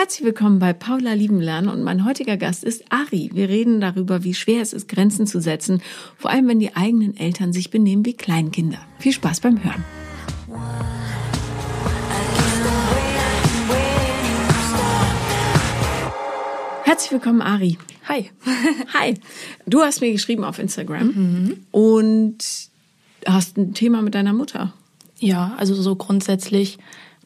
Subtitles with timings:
[0.00, 3.30] Herzlich willkommen bei Paula Lieben Lernen und mein heutiger Gast ist Ari.
[3.34, 5.82] Wir reden darüber, wie schwer es ist, Grenzen zu setzen,
[6.16, 8.78] vor allem wenn die eigenen Eltern sich benehmen wie Kleinkinder.
[9.00, 9.84] Viel Spaß beim Hören.
[16.84, 17.76] Herzlich willkommen, Ari.
[18.08, 18.30] Hi.
[18.94, 19.14] Hi.
[19.66, 21.56] Du hast mir geschrieben auf Instagram mhm.
[21.72, 22.38] und
[23.26, 24.72] hast ein Thema mit deiner Mutter.
[25.18, 26.78] Ja, also so grundsätzlich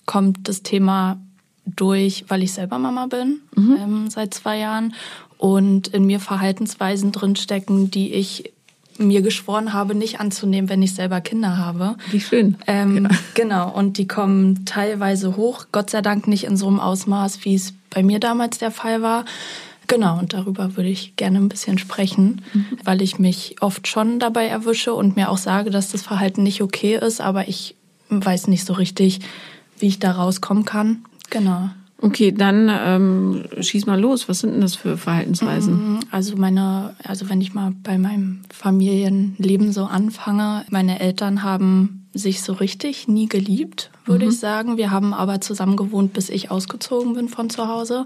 [0.07, 1.21] kommt das Thema
[1.65, 3.77] durch, weil ich selber Mama bin mhm.
[3.81, 4.95] ähm, seit zwei Jahren
[5.39, 8.53] und in mir Verhaltensweisen drinstecken, die ich
[8.99, 11.97] mir geschworen habe, nicht anzunehmen, wenn ich selber Kinder habe.
[12.11, 12.57] Wie schön.
[12.67, 13.19] Ähm, ja.
[13.35, 17.55] Genau, und die kommen teilweise hoch, Gott sei Dank nicht in so einem Ausmaß, wie
[17.55, 19.25] es bei mir damals der Fall war.
[19.89, 22.79] Genau, und darüber würde ich gerne ein bisschen sprechen, mhm.
[22.85, 26.63] weil ich mich oft schon dabei erwische und mir auch sage, dass das Verhalten nicht
[26.63, 27.75] okay ist, aber ich
[28.09, 29.21] weiß nicht so richtig,
[29.79, 31.05] wie ich da rauskommen kann.
[31.33, 31.71] Genau.
[32.03, 34.29] Okay, dann ähm, schieß mal los.
[34.29, 35.95] Was sind denn das für Verhaltensweisen?
[35.95, 42.09] Mhm, also meine, also wenn ich mal bei meinem Familienleben so anfange, meine Eltern haben
[42.13, 44.33] sich so richtig nie geliebt, würde mhm.
[44.33, 44.77] ich sagen.
[44.77, 48.05] Wir haben aber zusammen gewohnt, bis ich ausgezogen bin von zu Hause.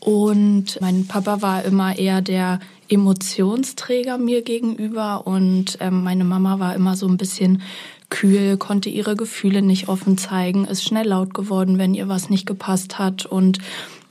[0.00, 6.76] Und mein Papa war immer eher der Emotionsträger mir gegenüber und ähm, meine Mama war
[6.76, 7.60] immer so ein bisschen
[8.10, 12.46] kühl, konnte ihre Gefühle nicht offen zeigen, ist schnell laut geworden, wenn ihr was nicht
[12.46, 13.26] gepasst hat.
[13.26, 13.58] Und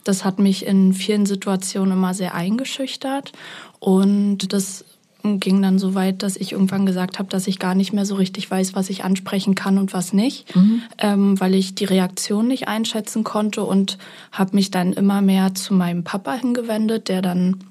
[0.04, 3.32] das hat mich in vielen Situationen immer sehr eingeschüchtert.
[3.80, 4.84] Und das
[5.22, 8.14] ging dann so weit, dass ich irgendwann gesagt habe, dass ich gar nicht mehr so
[8.14, 10.82] richtig weiß, was ich ansprechen kann und was nicht, mhm.
[10.98, 13.98] ähm, weil ich die Reaktion nicht einschätzen konnte und
[14.30, 17.64] habe mich dann immer mehr zu meinem Papa hingewendet, der dann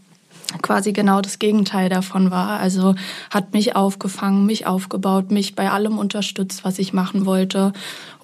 [0.62, 2.60] quasi genau das Gegenteil davon war.
[2.60, 2.96] Also
[3.30, 7.74] hat mich aufgefangen, mich aufgebaut, mich bei allem unterstützt, was ich machen wollte.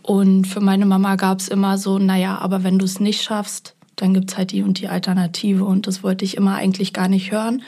[0.02, 3.76] Und für meine Mama gab es immer so, naja, aber wenn du es nicht schaffst,
[3.96, 5.64] dann gibt's halt die und die Alternative.
[5.64, 7.62] Und das wollte ich immer eigentlich gar nicht hören,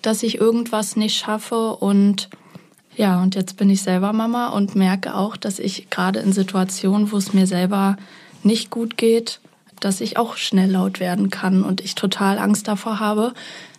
[0.00, 1.76] dass ich irgendwas nicht schaffe.
[1.76, 2.28] Und
[2.96, 7.10] ja, und jetzt bin ich selber Mama und merke auch, dass ich gerade in Situationen,
[7.10, 7.96] wo es mir selber
[8.42, 9.40] nicht gut geht,
[9.80, 13.34] dass ich auch schnell laut werden kann und ich total Angst davor habe,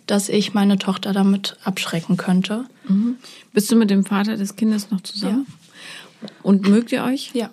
[0.06, 2.64] dass ich meine Tochter damit abschrecken könnte.
[2.88, 3.16] Mhm.
[3.52, 5.46] Bist du mit dem Vater des Kindes noch zusammen?
[5.48, 6.28] Ja.
[6.42, 7.30] Und mögt ihr euch?
[7.34, 7.50] Ja.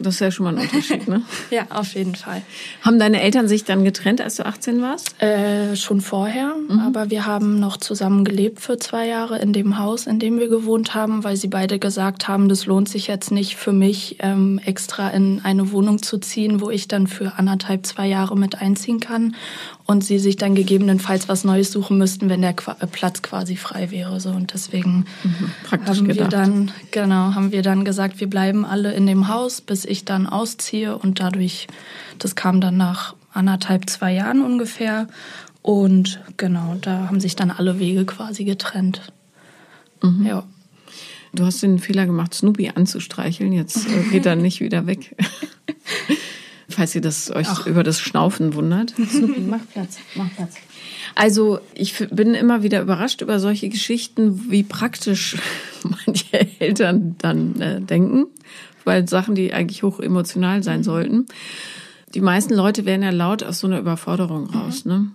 [0.00, 1.22] Das ist ja schon mal ein Unterschied, ne?
[1.50, 2.42] ja, auf jeden Fall.
[2.82, 5.20] Haben deine Eltern sich dann getrennt, als du 18 warst?
[5.20, 6.78] Äh, schon vorher, mhm.
[6.80, 10.48] aber wir haben noch zusammen gelebt für zwei Jahre in dem Haus, in dem wir
[10.48, 14.60] gewohnt haben, weil sie beide gesagt haben, das lohnt sich jetzt nicht für mich, ähm,
[14.64, 19.00] extra in eine Wohnung zu ziehen, wo ich dann für anderthalb, zwei Jahre mit einziehen
[19.00, 19.34] kann
[19.90, 23.90] und sie sich dann gegebenenfalls was Neues suchen müssten, wenn der äh, Platz quasi frei
[23.90, 24.20] wäre.
[24.20, 28.92] So und deswegen mhm, haben wir dann genau haben wir dann gesagt, wir bleiben alle
[28.92, 31.68] in dem Haus, bis ich dann ausziehe und dadurch,
[32.18, 35.08] das kam dann nach anderthalb, zwei Jahren ungefähr.
[35.62, 39.00] Und genau, da haben sich dann alle Wege quasi getrennt.
[40.02, 40.26] Mhm.
[40.26, 40.44] Ja.
[41.32, 43.52] Du hast den Fehler gemacht, Snoopy anzustreicheln.
[43.52, 45.16] Jetzt äh, geht er nicht wieder weg.
[46.70, 47.66] Falls ihr das euch Ach.
[47.66, 48.90] über das Schnaufen wundert.
[49.10, 50.56] Snoopy, mach Platz, mach Platz.
[51.14, 55.36] Also ich bin immer wieder überrascht über solche Geschichten, wie praktisch
[55.82, 58.26] manche Eltern dann äh, denken
[58.84, 61.26] bei Sachen, die eigentlich hoch emotional sein sollten.
[62.14, 64.56] Die meisten Leute werden ja laut aus so einer Überforderung mhm.
[64.56, 64.84] raus.
[64.84, 64.92] Mhm.
[64.92, 65.10] Ne?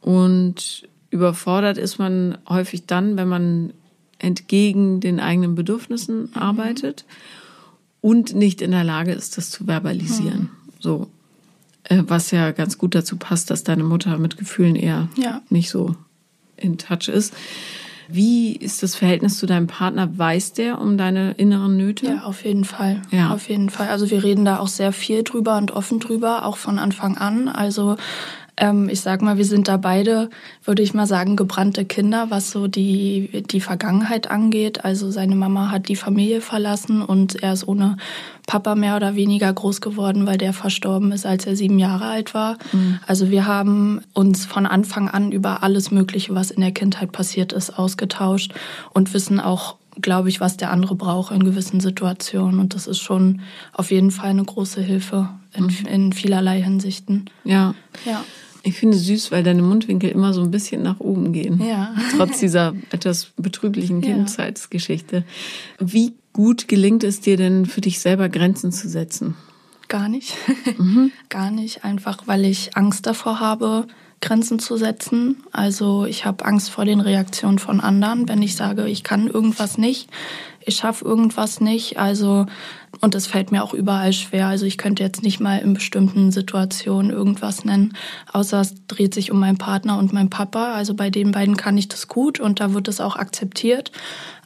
[0.00, 3.72] Und überfordert ist man häufig dann, wenn man
[4.18, 6.34] entgegen den eigenen Bedürfnissen mhm.
[6.34, 7.04] arbeitet
[8.00, 10.40] und nicht in der Lage ist, das zu verbalisieren.
[10.40, 10.50] Mhm.
[10.80, 11.08] So.
[11.84, 15.42] Äh, was ja ganz gut dazu passt, dass deine Mutter mit Gefühlen eher ja.
[15.48, 15.94] nicht so
[16.56, 17.34] in Touch ist.
[18.12, 20.18] Wie ist das Verhältnis zu deinem Partner?
[20.18, 22.06] Weiß der um deine inneren Nöte?
[22.06, 23.02] Ja, auf jeden Fall.
[23.12, 23.32] Ja.
[23.32, 23.88] Auf jeden Fall.
[23.88, 27.48] Also wir reden da auch sehr viel drüber und offen drüber, auch von Anfang an.
[27.48, 27.96] Also
[28.60, 30.28] ähm, ich sag mal, wir sind da beide,
[30.64, 34.84] würde ich mal sagen, gebrannte Kinder, was so die, die Vergangenheit angeht.
[34.84, 37.96] Also seine Mama hat die Familie verlassen und er ist ohne
[38.46, 42.34] Papa mehr oder weniger groß geworden, weil der verstorben ist, als er sieben Jahre alt
[42.34, 42.58] war.
[42.72, 43.00] Mhm.
[43.06, 47.52] Also wir haben uns von Anfang an über alles Mögliche, was in der Kindheit passiert
[47.54, 48.52] ist, ausgetauscht
[48.92, 52.58] und wissen auch glaube ich, was der andere braucht in gewissen Situationen.
[52.58, 53.40] Und das ist schon
[53.72, 55.86] auf jeden Fall eine große Hilfe in, mhm.
[55.90, 57.28] in vielerlei Hinsichten.
[57.44, 57.74] Ja.
[58.06, 58.24] Ja.
[58.62, 61.62] Ich finde es süß, weil deine Mundwinkel immer so ein bisschen nach oben gehen.
[61.64, 61.94] Ja.
[62.16, 65.24] Trotz dieser etwas betrüblichen Kindheitsgeschichte.
[65.78, 69.34] Wie gut gelingt es dir denn für dich selber Grenzen zu setzen?
[69.88, 70.34] Gar nicht.
[70.78, 71.10] Mhm.
[71.28, 71.84] Gar nicht.
[71.84, 73.86] Einfach weil ich Angst davor habe,
[74.20, 75.36] Grenzen zu setzen.
[75.50, 79.78] Also ich habe Angst vor den Reaktionen von anderen, wenn ich sage, ich kann irgendwas
[79.78, 80.10] nicht,
[80.64, 81.98] ich schaffe irgendwas nicht.
[81.98, 82.46] Also
[83.00, 84.48] und es fällt mir auch überall schwer.
[84.48, 87.96] Also ich könnte jetzt nicht mal in bestimmten Situationen irgendwas nennen,
[88.32, 90.74] außer es dreht sich um meinen Partner und meinen Papa.
[90.74, 93.90] Also bei den beiden kann ich das gut und da wird es auch akzeptiert.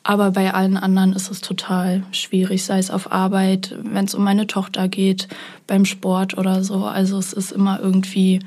[0.07, 4.23] Aber bei allen anderen ist es total schwierig, sei es auf Arbeit, wenn es um
[4.23, 5.29] meine Tochter geht,
[5.67, 6.85] beim Sport oder so.
[6.85, 8.41] Also es ist immer irgendwie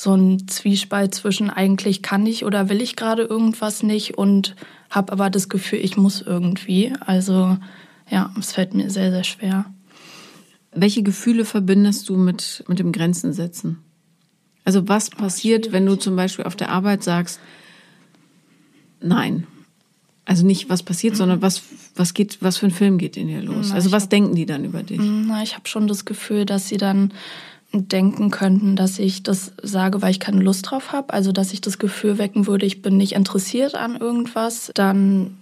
[0.00, 4.54] so ein Zwiespalt zwischen eigentlich kann ich oder will ich gerade irgendwas nicht und
[4.90, 6.92] habe aber das Gefühl, ich muss irgendwie.
[7.00, 7.58] Also
[8.08, 9.64] ja, es fällt mir sehr, sehr schwer.
[10.72, 13.78] Welche Gefühle verbindest du mit, mit dem Grenzen setzen?
[14.64, 17.40] Also was passiert, wenn du zum Beispiel auf der Arbeit sagst,
[19.00, 19.48] nein,
[20.24, 21.62] also nicht, was passiert, sondern was,
[21.96, 23.72] was geht, was für ein Film geht in dir los?
[23.72, 25.00] Also was denken die dann über dich?
[25.02, 27.12] Na, ich habe schon das Gefühl, dass sie dann
[27.72, 31.12] denken könnten, dass ich das sage, weil ich keine Lust drauf habe.
[31.12, 34.70] Also dass ich das Gefühl wecken würde, ich bin nicht interessiert an irgendwas.
[34.74, 35.36] Dann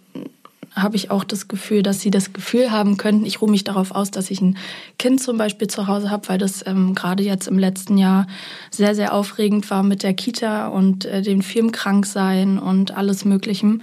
[0.77, 3.93] habe ich auch das Gefühl, dass sie das Gefühl haben könnten, ich ruhe mich darauf
[3.93, 4.59] aus, dass ich ein
[4.99, 8.27] Kind zum Beispiel zu Hause habe, weil das ähm, gerade jetzt im letzten Jahr
[8.71, 13.81] sehr, sehr aufregend war mit der Kita und äh, dem Firmenkranksein und alles Möglichem.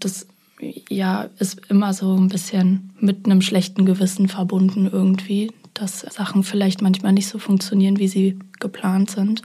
[0.00, 0.26] Das
[0.90, 6.82] ja, ist immer so ein bisschen mit einem schlechten Gewissen verbunden irgendwie, dass Sachen vielleicht
[6.82, 9.42] manchmal nicht so funktionieren, wie sie geplant sind.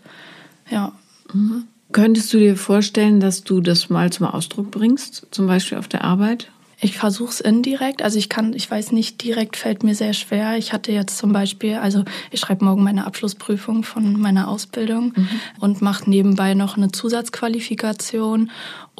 [0.69, 0.93] Ja.
[1.33, 1.65] Mhm.
[1.91, 6.03] Könntest du dir vorstellen, dass du das mal zum Ausdruck bringst, zum Beispiel auf der
[6.03, 6.51] Arbeit?
[6.81, 8.01] Ich versuche es indirekt.
[8.01, 10.57] Also ich kann, ich weiß nicht, direkt fällt mir sehr schwer.
[10.57, 15.27] Ich hatte jetzt zum Beispiel, also ich schreibe morgen meine Abschlussprüfung von meiner Ausbildung mhm.
[15.59, 18.49] und mache nebenbei noch eine Zusatzqualifikation.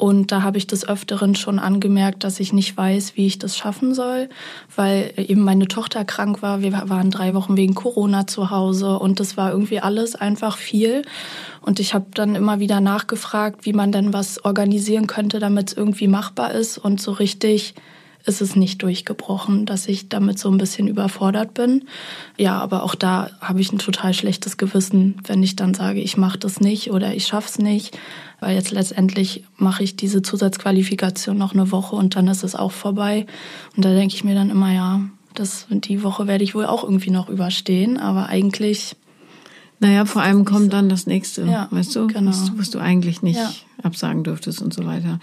[0.00, 3.54] Und da habe ich des Öfteren schon angemerkt, dass ich nicht weiß, wie ich das
[3.54, 4.30] schaffen soll,
[4.74, 6.62] weil eben meine Tochter krank war.
[6.62, 11.02] Wir waren drei Wochen wegen Corona zu Hause und das war irgendwie alles einfach viel.
[11.60, 15.76] Und ich habe dann immer wieder nachgefragt, wie man denn was organisieren könnte, damit es
[15.76, 16.78] irgendwie machbar ist.
[16.78, 17.74] Und so richtig
[18.24, 21.84] ist es nicht durchgebrochen, dass ich damit so ein bisschen überfordert bin.
[22.36, 26.16] Ja, aber auch da habe ich ein total schlechtes Gewissen, wenn ich dann sage, ich
[26.16, 27.98] mache das nicht oder ich schaff's nicht,
[28.40, 32.72] weil jetzt letztendlich mache ich diese Zusatzqualifikation noch eine Woche und dann ist es auch
[32.72, 33.26] vorbei.
[33.76, 35.00] Und da denke ich mir dann immer, ja,
[35.34, 38.96] das die Woche werde ich wohl auch irgendwie noch überstehen, aber eigentlich
[39.82, 42.28] naja, vor allem kommt dann das nächste, ja, weißt du, genau.
[42.30, 43.50] was, was, du eigentlich nicht ja.
[43.82, 45.20] absagen dürftest und so weiter.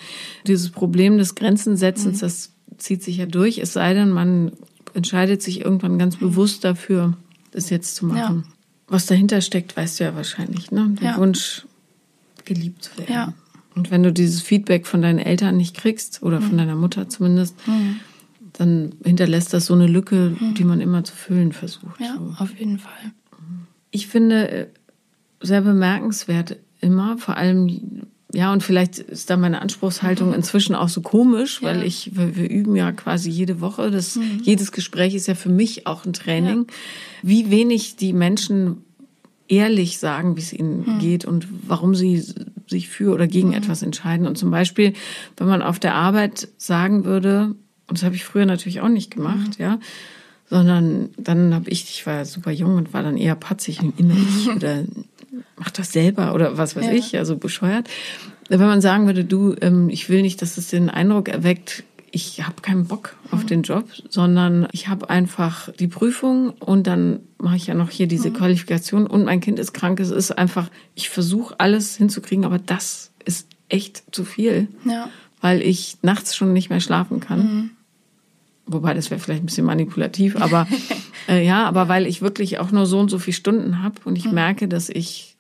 [0.48, 2.22] Dieses Problem des Grenzensetzens, mhm.
[2.22, 4.52] das zieht sich ja durch, es sei denn, man
[4.94, 6.28] entscheidet sich irgendwann ganz mhm.
[6.28, 7.18] bewusst dafür,
[7.52, 8.44] das jetzt zu machen.
[8.48, 8.54] Ja.
[8.88, 10.96] Was dahinter steckt, weißt du ja wahrscheinlich, ne?
[11.02, 11.66] Der Wunsch,
[12.46, 13.14] geliebt zu werden.
[13.14, 13.34] Ja.
[13.76, 16.58] Und wenn du dieses Feedback von deinen Eltern nicht kriegst, oder von mhm.
[16.58, 17.98] deiner Mutter zumindest, mhm.
[18.54, 20.56] dann hinterlässt das so eine Lücke, mhm.
[20.56, 22.00] die man immer zu füllen versucht.
[22.00, 22.34] Ja, so.
[22.44, 23.12] auf jeden Fall.
[23.92, 24.68] Ich finde äh,
[25.42, 31.02] sehr bemerkenswert immer, vor allem, ja, und vielleicht ist da meine Anspruchshaltung inzwischen auch so
[31.02, 31.84] komisch, weil ja.
[31.84, 33.90] ich, wir, wir, üben ja quasi jede Woche.
[33.90, 34.42] Das, mhm.
[34.44, 36.66] Jedes Gespräch ist ja für mich auch ein Training.
[36.68, 36.74] Ja.
[37.24, 38.84] Wie wenig die Menschen
[39.48, 41.00] ehrlich sagen, wie es ihnen mhm.
[41.00, 42.22] geht und warum sie
[42.68, 43.54] sich für oder gegen mhm.
[43.56, 44.28] etwas entscheiden.
[44.28, 44.92] Und zum Beispiel,
[45.38, 47.56] wenn man auf der Arbeit sagen würde,
[47.88, 49.64] und das habe ich früher natürlich auch nicht gemacht, mhm.
[49.64, 49.80] ja,
[50.50, 54.50] sondern dann habe ich, ich war super jung und war dann eher patzig und innerlich
[54.56, 54.84] oder
[55.58, 56.94] mach das selber oder was weiß ja.
[56.94, 57.90] ich, also bescheuert.
[58.50, 62.46] Wenn man sagen würde, du, ähm, ich will nicht, dass es den Eindruck erweckt, ich
[62.46, 63.48] habe keinen Bock auf mhm.
[63.48, 68.08] den Job, sondern ich habe einfach die Prüfung und dann mache ich ja noch hier
[68.08, 68.36] diese mhm.
[68.36, 70.00] Qualifikation und mein Kind ist krank.
[70.00, 75.10] Es ist einfach, ich versuche alles hinzukriegen, aber das ist echt zu viel, ja.
[75.42, 77.40] weil ich nachts schon nicht mehr schlafen kann.
[77.40, 77.70] Mhm.
[78.68, 80.68] Wobei, das wäre vielleicht ein bisschen manipulativ, aber
[81.30, 84.18] äh, ja, aber weil ich wirklich auch nur so und so viele Stunden habe und
[84.18, 84.34] ich mhm.
[84.34, 85.38] merke, dass ich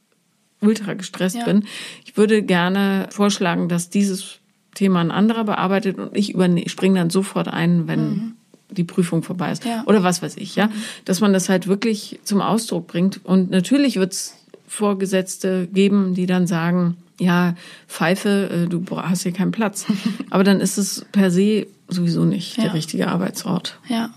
[0.61, 1.45] ultra gestresst ja.
[1.45, 1.65] bin.
[2.05, 4.39] Ich würde gerne vorschlagen, dass dieses
[4.73, 6.35] Thema ein anderer bearbeitet und ich
[6.71, 8.33] springe dann sofort ein, wenn mhm.
[8.69, 9.65] die Prüfung vorbei ist.
[9.65, 9.83] Ja.
[9.85, 10.67] Oder was weiß ich, ja.
[10.67, 10.71] Mhm.
[11.05, 13.25] Dass man das halt wirklich zum Ausdruck bringt.
[13.25, 14.35] Und natürlich wird es
[14.67, 17.55] Vorgesetzte geben, die dann sagen, ja,
[17.87, 19.85] Pfeife, äh, du hast hier keinen Platz.
[20.29, 22.65] Aber dann ist es per se sowieso nicht ja.
[22.65, 23.79] der richtige Arbeitsort.
[23.87, 24.11] Ja.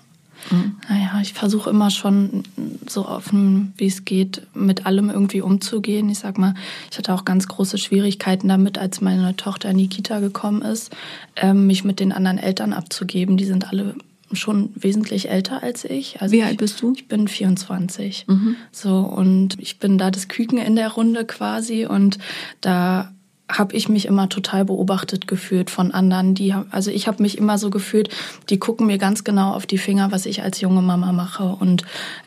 [0.50, 0.76] Mhm.
[0.88, 2.44] Naja, ich versuche immer schon
[2.88, 6.08] so offen, wie es geht, mit allem irgendwie umzugehen.
[6.08, 6.54] Ich sag mal,
[6.90, 10.94] ich hatte auch ganz große Schwierigkeiten damit, als meine Tochter in die Kita gekommen ist,
[11.36, 13.36] ähm, mich mit den anderen Eltern abzugeben.
[13.36, 13.94] Die sind alle
[14.32, 16.20] schon wesentlich älter als ich.
[16.20, 16.92] Also Wie alt bist du?
[16.94, 18.26] Ich bin 24.
[18.28, 18.56] Mhm.
[18.72, 22.18] So, und ich bin da das Küken in der Runde quasi und
[22.60, 23.12] da
[23.58, 26.34] habe ich mich immer total beobachtet gefühlt von anderen.
[26.34, 28.08] Die, also ich habe mich immer so gefühlt,
[28.48, 31.82] die gucken mir ganz genau auf die Finger, was ich als junge Mama mache und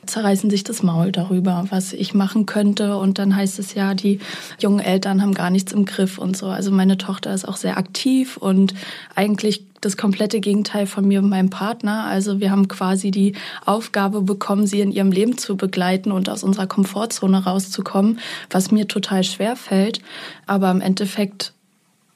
[0.05, 2.97] zerreißen sich das Maul darüber, was ich machen könnte.
[2.97, 4.19] Und dann heißt es ja, die
[4.59, 6.47] jungen Eltern haben gar nichts im Griff und so.
[6.47, 8.73] Also meine Tochter ist auch sehr aktiv und
[9.15, 12.05] eigentlich das komplette Gegenteil von mir und meinem Partner.
[12.05, 13.33] Also wir haben quasi die
[13.65, 18.87] Aufgabe bekommen, sie in ihrem Leben zu begleiten und aus unserer Komfortzone rauszukommen, was mir
[18.87, 19.99] total schwer fällt.
[20.45, 21.53] Aber im Endeffekt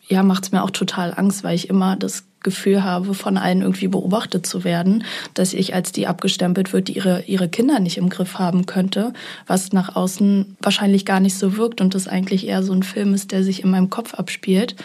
[0.08, 3.62] ja, macht es mir auch total Angst, weil ich immer das Gefühl habe, von allen
[3.62, 7.98] irgendwie beobachtet zu werden, dass ich als die abgestempelt wird, die ihre, ihre Kinder nicht
[7.98, 9.12] im Griff haben könnte,
[9.48, 13.14] was nach außen wahrscheinlich gar nicht so wirkt und das eigentlich eher so ein Film
[13.14, 14.76] ist, der sich in meinem Kopf abspielt.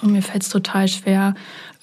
[0.00, 1.34] Und mir fällt es total schwer,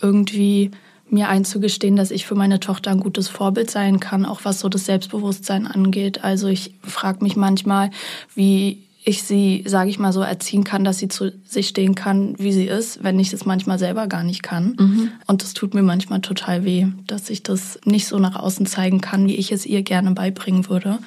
[0.06, 0.72] irgendwie
[1.10, 4.70] mir einzugestehen, dass ich für meine Tochter ein gutes Vorbild sein kann, auch was so
[4.70, 6.24] das Selbstbewusstsein angeht.
[6.24, 7.92] Also ich frage mich manchmal,
[8.34, 12.34] wie ich sie, sage ich mal so, erziehen kann, dass sie zu sich stehen kann,
[12.40, 14.76] wie sie ist, wenn ich das manchmal selber gar nicht kann.
[14.80, 15.12] Mhm.
[15.28, 19.02] Und das tut mir manchmal total weh, dass ich das nicht so nach außen zeigen
[19.02, 20.98] kann, wie ich es ihr gerne beibringen würde.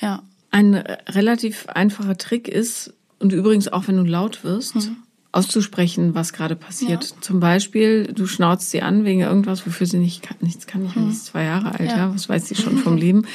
[0.00, 0.22] Ja.
[0.50, 4.96] Ein relativ einfacher Trick ist, und übrigens auch wenn du laut wirst, mhm
[5.32, 7.04] auszusprechen, was gerade passiert.
[7.04, 7.20] Ja.
[7.20, 10.84] Zum Beispiel, du schnauzt sie an wegen irgendwas, wofür sie nicht kann, nichts kann.
[10.84, 11.10] Ich hm.
[11.10, 12.12] ist zwei Jahre alt, ja.
[12.12, 13.26] was weiß sie schon vom Leben.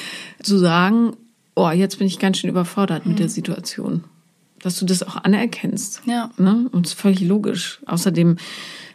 [0.42, 1.14] Zu sagen,
[1.56, 3.12] oh, jetzt bin ich ganz schön überfordert hm.
[3.12, 4.04] mit der Situation.
[4.60, 6.02] Dass du das auch anerkennst.
[6.06, 6.32] Ja.
[6.38, 6.68] Ne?
[6.72, 7.80] Und es ist völlig logisch.
[7.86, 8.38] Außerdem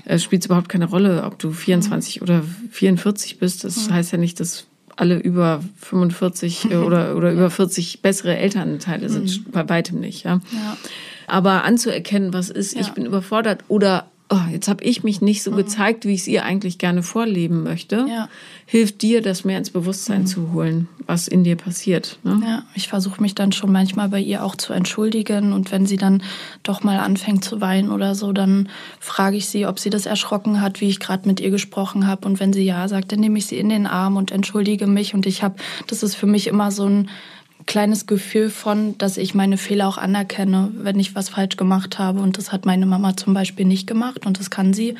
[0.05, 2.23] äh, spielt es überhaupt keine Rolle, ob du 24 hm.
[2.23, 3.65] oder 44 bist.
[3.65, 3.95] Das hm.
[3.95, 4.67] heißt ja nicht, dass
[4.97, 9.31] alle über 45 äh, oder, oder über 40 bessere Elternteile sind.
[9.31, 9.45] Hm.
[9.53, 10.25] Bei weitem nicht.
[10.25, 10.41] Ja.
[10.53, 10.77] ja.
[11.31, 12.81] Aber anzuerkennen, was ist, ja.
[12.81, 15.57] ich bin überfordert oder oh, jetzt habe ich mich nicht so mhm.
[15.57, 18.29] gezeigt, wie ich es ihr eigentlich gerne vorleben möchte, ja.
[18.65, 20.27] hilft dir, das mehr ins Bewusstsein mhm.
[20.27, 22.19] zu holen, was in dir passiert.
[22.23, 22.41] Ne?
[22.45, 25.97] Ja, ich versuche mich dann schon manchmal bei ihr auch zu entschuldigen und wenn sie
[25.97, 26.23] dann
[26.63, 28.69] doch mal anfängt zu weinen oder so, dann
[29.01, 32.27] frage ich sie, ob sie das erschrocken hat, wie ich gerade mit ihr gesprochen habe
[32.27, 35.13] und wenn sie ja sagt, dann nehme ich sie in den Arm und entschuldige mich
[35.13, 35.57] und ich habe,
[35.89, 37.11] das ist für mich immer so ein
[37.67, 42.21] kleines Gefühl von, dass ich meine Fehler auch anerkenne, wenn ich was falsch gemacht habe.
[42.21, 44.97] Und das hat meine Mama zum Beispiel nicht gemacht und das kann sie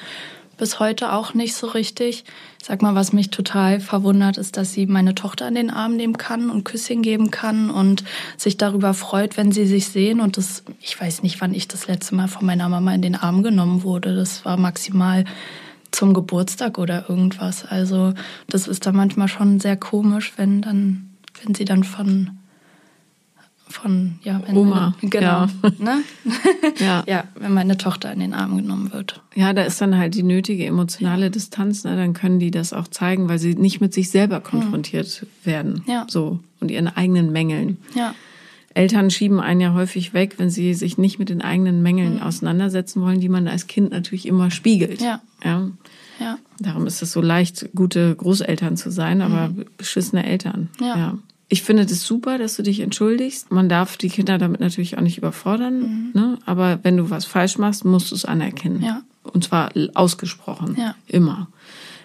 [0.61, 2.25] bis heute auch nicht so richtig.
[2.63, 6.19] Sag mal, was mich total verwundert, ist, dass sie meine Tochter in den Arm nehmen
[6.19, 8.05] kann und Küsschen geben kann und
[8.37, 10.21] sich darüber freut, wenn sie sich sehen.
[10.21, 13.17] Und das, ich weiß nicht, wann ich das letzte Mal von meiner Mama in den
[13.17, 14.15] Arm genommen wurde.
[14.15, 15.25] Das war maximal
[15.93, 17.65] zum Geburtstag oder irgendwas.
[17.65, 18.13] Also
[18.47, 21.09] das ist dann manchmal schon sehr komisch, wenn dann,
[21.43, 22.40] wenn sie dann von
[23.71, 24.95] von ja, wenn Oma.
[25.01, 25.49] Meine, genau, ja.
[25.79, 26.03] Ne?
[26.79, 27.05] ja.
[27.07, 29.23] ja, wenn meine Tochter in den Arm genommen wird.
[29.35, 31.85] Ja, da ist dann halt die nötige emotionale Distanz.
[31.85, 31.97] Ne?
[31.97, 35.47] Dann können die das auch zeigen, weil sie nicht mit sich selber konfrontiert mhm.
[35.47, 35.83] werden.
[35.87, 36.07] Ja.
[36.09, 37.79] So und ihren eigenen Mängeln.
[37.95, 38.15] Ja.
[38.73, 42.23] Eltern schieben einen ja häufig weg, wenn sie sich nicht mit den eigenen Mängeln mhm.
[42.23, 45.01] auseinandersetzen wollen, die man als Kind natürlich immer spiegelt.
[45.01, 45.21] Ja.
[45.45, 45.71] ja.
[46.21, 46.39] ja.
[46.61, 49.65] Darum ist es so leicht, gute Großeltern zu sein, aber mhm.
[49.77, 50.69] beschissene Eltern.
[50.81, 51.19] ja.
[51.53, 53.51] Ich finde das super, dass du dich entschuldigst.
[53.51, 55.81] Man darf die Kinder damit natürlich auch nicht überfordern.
[55.81, 56.11] Mhm.
[56.15, 56.39] Ne?
[56.47, 58.81] Aber wenn du was falsch machst, musst du es anerkennen.
[58.81, 59.03] Ja.
[59.25, 60.77] Und zwar ausgesprochen.
[60.79, 60.95] Ja.
[61.09, 61.49] Immer.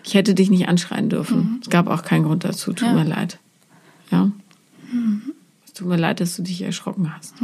[0.04, 1.38] Ich hätte dich nicht anschreien dürfen.
[1.38, 1.60] Mhm.
[1.62, 2.74] Es gab auch keinen Grund dazu.
[2.74, 2.94] Tut ja.
[2.94, 3.38] mir leid.
[4.12, 4.32] Ja.
[4.92, 5.22] Mhm.
[5.64, 7.36] Es tut mir leid, dass du dich erschrocken hast.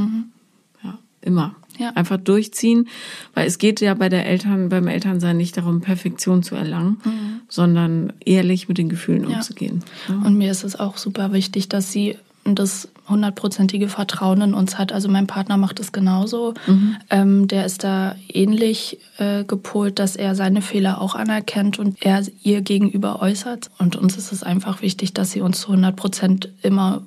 [1.22, 1.56] Immer.
[1.78, 1.92] Ja.
[1.92, 2.90] Einfach durchziehen,
[3.34, 7.42] weil es geht ja bei der Eltern, beim Elternsein nicht darum, Perfektion zu erlangen, mhm.
[7.48, 9.38] sondern ehrlich mit den Gefühlen ja.
[9.38, 9.84] umzugehen.
[10.08, 10.16] Ja.
[10.16, 14.92] Und mir ist es auch super wichtig, dass sie das hundertprozentige Vertrauen in uns hat.
[14.92, 16.54] Also mein Partner macht es genauso.
[16.66, 16.96] Mhm.
[17.10, 22.24] Ähm, der ist da ähnlich äh, gepolt, dass er seine Fehler auch anerkennt und er
[22.42, 23.70] ihr gegenüber äußert.
[23.78, 27.04] Und uns ist es einfach wichtig, dass sie uns zu 100 Prozent immer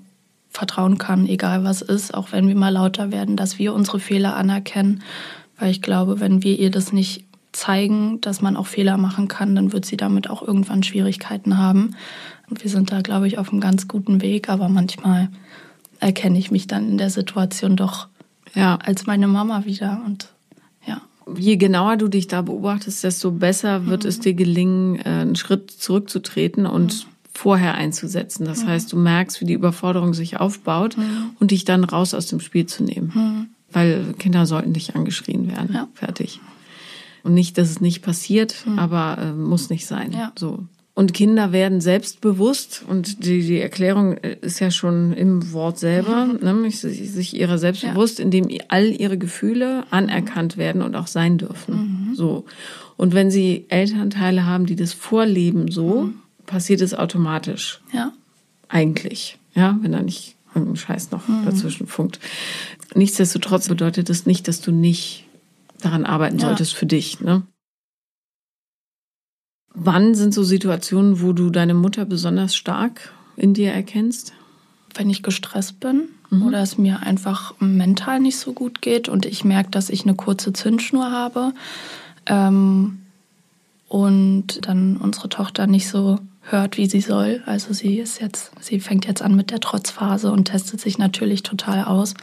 [0.54, 4.36] vertrauen kann, egal was ist, auch wenn wir mal lauter werden, dass wir unsere Fehler
[4.36, 5.02] anerkennen.
[5.58, 9.54] Weil ich glaube, wenn wir ihr das nicht zeigen, dass man auch Fehler machen kann,
[9.54, 11.96] dann wird sie damit auch irgendwann Schwierigkeiten haben.
[12.48, 15.28] Und wir sind da, glaube ich, auf einem ganz guten Weg, aber manchmal
[15.98, 18.08] erkenne ich mich dann in der Situation doch
[18.54, 18.76] ja.
[18.76, 20.02] als meine Mama wieder.
[20.06, 20.28] Und
[20.86, 21.00] ja.
[21.36, 24.08] Je genauer du dich da beobachtest, desto besser wird mhm.
[24.08, 28.44] es dir gelingen, äh, einen Schritt zurückzutreten und mhm vorher einzusetzen.
[28.44, 28.68] Das mhm.
[28.68, 31.30] heißt, du merkst, wie die Überforderung sich aufbaut mhm.
[31.40, 33.12] und dich dann raus aus dem Spiel zu nehmen.
[33.14, 33.46] Mhm.
[33.72, 35.74] Weil Kinder sollten nicht angeschrien werden.
[35.74, 35.88] Ja.
[35.94, 36.40] Fertig.
[37.24, 38.78] Und nicht, dass es nicht passiert, mhm.
[38.78, 40.12] aber äh, muss nicht sein.
[40.12, 40.32] Ja.
[40.38, 40.64] So.
[40.96, 46.26] Und Kinder werden selbstbewusst und die, die Erklärung äh, ist ja schon im Wort selber,
[46.26, 46.62] mhm.
[46.62, 47.94] ne, sich ihrer selbst ja.
[48.18, 52.10] indem all ihre Gefühle anerkannt werden und auch sein dürfen.
[52.10, 52.14] Mhm.
[52.14, 52.44] So.
[52.96, 56.10] Und wenn sie Elternteile haben, die das vorleben so,
[56.46, 57.80] passiert es automatisch.
[57.92, 58.12] Ja.
[58.68, 59.38] Eigentlich.
[59.54, 61.44] Ja, wenn da nicht irgendein Scheiß noch mhm.
[61.44, 62.20] dazwischen funkt.
[62.94, 65.26] Nichtsdestotrotz bedeutet das nicht, dass du nicht
[65.80, 66.78] daran arbeiten solltest ja.
[66.78, 67.20] für dich.
[67.20, 67.42] Ne?
[69.74, 74.32] Wann sind so Situationen, wo du deine Mutter besonders stark in dir erkennst?
[74.94, 76.46] Wenn ich gestresst bin mhm.
[76.46, 80.14] oder es mir einfach mental nicht so gut geht und ich merke, dass ich eine
[80.14, 81.52] kurze Zündschnur habe
[82.26, 83.00] ähm,
[83.88, 87.42] und dann unsere Tochter nicht so hört, wie sie soll.
[87.46, 91.42] Also sie ist jetzt, sie fängt jetzt an mit der Trotzphase und testet sich natürlich
[91.42, 92.14] total aus.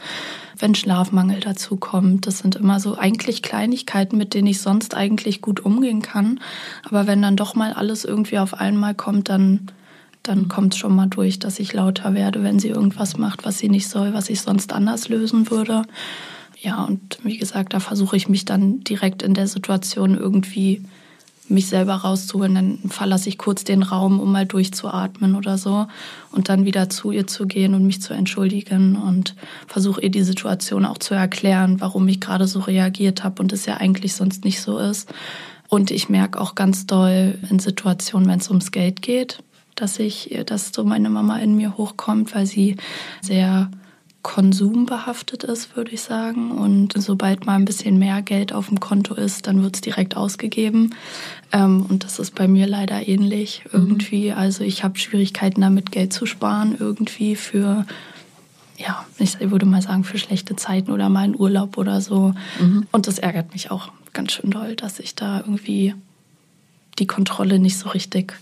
[0.58, 5.42] Wenn Schlafmangel dazu kommt, das sind immer so eigentlich Kleinigkeiten, mit denen ich sonst eigentlich
[5.42, 6.40] gut umgehen kann.
[6.84, 9.68] Aber wenn dann doch mal alles irgendwie auf einmal kommt, dann
[10.22, 13.58] dann kommt es schon mal durch, dass ich lauter werde, wenn sie irgendwas macht, was
[13.58, 15.82] sie nicht soll, was ich sonst anders lösen würde.
[16.60, 20.84] Ja, und wie gesagt, da versuche ich mich dann direkt in der Situation irgendwie
[21.48, 22.54] mich selber rauszuholen.
[22.54, 25.86] Dann verlasse ich kurz den Raum, um mal durchzuatmen oder so
[26.30, 29.34] und dann wieder zu ihr zu gehen und mich zu entschuldigen und
[29.66, 33.66] versuche ihr die Situation auch zu erklären, warum ich gerade so reagiert habe und es
[33.66, 35.12] ja eigentlich sonst nicht so ist.
[35.68, 39.42] Und ich merke auch ganz doll in Situationen, wenn es ums Geld geht,
[39.74, 42.76] dass ich, dass so meine Mama in mir hochkommt, weil sie
[43.22, 43.70] sehr
[44.22, 46.52] konsumbehaftet ist, würde ich sagen.
[46.52, 50.16] Und sobald mal ein bisschen mehr Geld auf dem Konto ist, dann wird es direkt
[50.16, 50.94] ausgegeben.
[51.52, 54.30] Ähm, und das ist bei mir leider ähnlich irgendwie.
[54.30, 54.38] Mhm.
[54.38, 57.84] Also ich habe Schwierigkeiten damit, Geld zu sparen irgendwie für,
[58.78, 62.34] ja, ich würde mal sagen, für schlechte Zeiten oder mal einen Urlaub oder so.
[62.60, 62.86] Mhm.
[62.92, 65.94] Und das ärgert mich auch ganz schön doll, dass ich da irgendwie
[66.98, 68.34] die Kontrolle nicht so richtig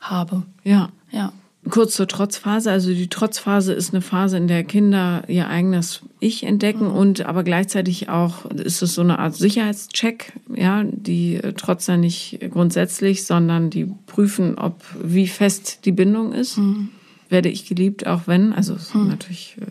[0.00, 0.42] habe.
[0.64, 0.88] Ja.
[1.12, 1.32] Ja.
[1.70, 2.70] Kurz zur Trotzphase.
[2.70, 6.96] Also die Trotzphase ist eine Phase, in der Kinder ihr eigenes Ich entdecken mhm.
[6.96, 10.32] und aber gleichzeitig auch ist es so eine Art Sicherheitscheck.
[10.54, 16.58] Ja, die trotzen ja nicht grundsätzlich, sondern die prüfen, ob wie fest die Bindung ist.
[16.58, 16.90] Mhm.
[17.28, 19.08] Werde ich geliebt, auch wenn, also es ist mhm.
[19.08, 19.66] natürlich äh,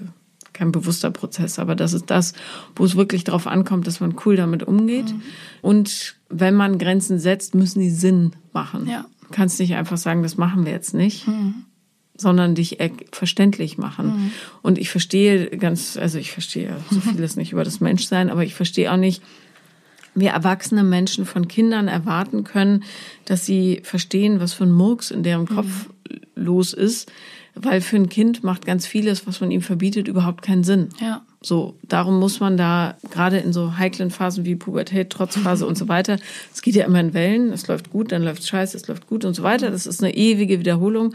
[0.53, 2.33] kein bewusster Prozess, aber das ist das,
[2.75, 5.11] wo es wirklich darauf ankommt, dass man cool damit umgeht.
[5.11, 5.21] Mhm.
[5.61, 8.87] Und wenn man Grenzen setzt, müssen die Sinn machen.
[8.87, 9.05] Ja.
[9.21, 11.27] Du kannst nicht einfach sagen, das machen wir jetzt nicht.
[11.27, 11.65] Mhm
[12.17, 12.77] sondern dich
[13.11, 14.07] verständlich machen.
[14.07, 14.31] Mhm.
[14.61, 18.55] Und ich verstehe ganz, also ich verstehe so vieles nicht über das Menschsein, aber ich
[18.55, 19.21] verstehe auch nicht,
[20.15, 22.83] wie erwachsene Menschen von Kindern erwarten können,
[23.25, 26.21] dass sie verstehen, was für ein Murks in deren Kopf mhm.
[26.35, 27.11] los ist,
[27.61, 30.89] weil für ein Kind macht ganz vieles, was man ihm verbietet, überhaupt keinen Sinn.
[31.01, 31.21] Ja.
[31.41, 35.87] So, darum muss man da gerade in so heiklen Phasen wie Pubertät, Trotzphase und so
[35.87, 36.17] weiter,
[36.53, 39.07] es geht ja immer in Wellen, es läuft gut, dann läuft es scheiße, es läuft
[39.07, 39.69] gut und so weiter.
[39.69, 41.13] Das ist eine ewige Wiederholung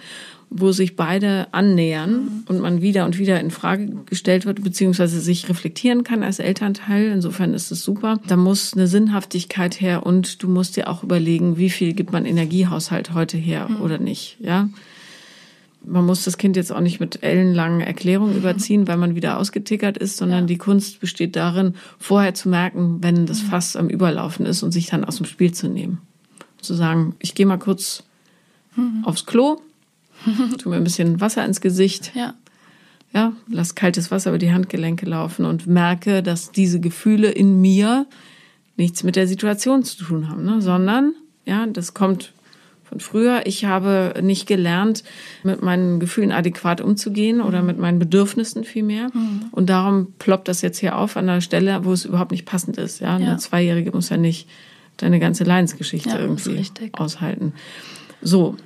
[0.54, 5.48] wo sich beide annähern und man wieder und wieder in Frage gestellt wird, beziehungsweise sich
[5.48, 7.10] reflektieren kann als Elternteil.
[7.10, 8.20] Insofern ist es super.
[8.26, 12.26] Da muss eine Sinnhaftigkeit her und du musst dir auch überlegen, wie viel gibt man
[12.26, 13.80] Energiehaushalt heute her mhm.
[13.80, 14.68] oder nicht, ja.
[15.84, 18.38] Man muss das Kind jetzt auch nicht mit ellenlangen Erklärungen mhm.
[18.38, 20.46] überziehen, weil man wieder ausgetickert ist, sondern ja.
[20.46, 23.46] die Kunst besteht darin, vorher zu merken, wenn das mhm.
[23.46, 25.98] Fass am Überlaufen ist und sich dann aus dem Spiel zu nehmen.
[26.60, 28.04] Zu sagen, ich gehe mal kurz
[28.76, 29.04] mhm.
[29.04, 29.60] aufs Klo,
[30.58, 32.12] tu mir ein bisschen Wasser ins Gesicht.
[32.14, 32.34] Ja.
[33.14, 38.06] Ja, lass kaltes Wasser über die Handgelenke laufen und merke, dass diese Gefühle in mir
[38.76, 40.62] nichts mit der Situation zu tun haben, ne?
[40.62, 41.12] sondern,
[41.44, 42.32] ja, das kommt
[42.92, 43.42] von früher.
[43.46, 45.02] Ich habe nicht gelernt,
[45.42, 49.08] mit meinen Gefühlen adäquat umzugehen oder mit meinen Bedürfnissen vielmehr.
[49.14, 49.46] Mhm.
[49.50, 52.76] Und darum ploppt das jetzt hier auf an einer Stelle, wo es überhaupt nicht passend
[52.76, 53.00] ist.
[53.00, 53.26] Ja, ja.
[53.26, 54.48] eine Zweijährige muss ja nicht
[54.98, 57.54] deine ganze Leidensgeschichte ja, irgendwie aushalten.
[58.20, 58.56] So,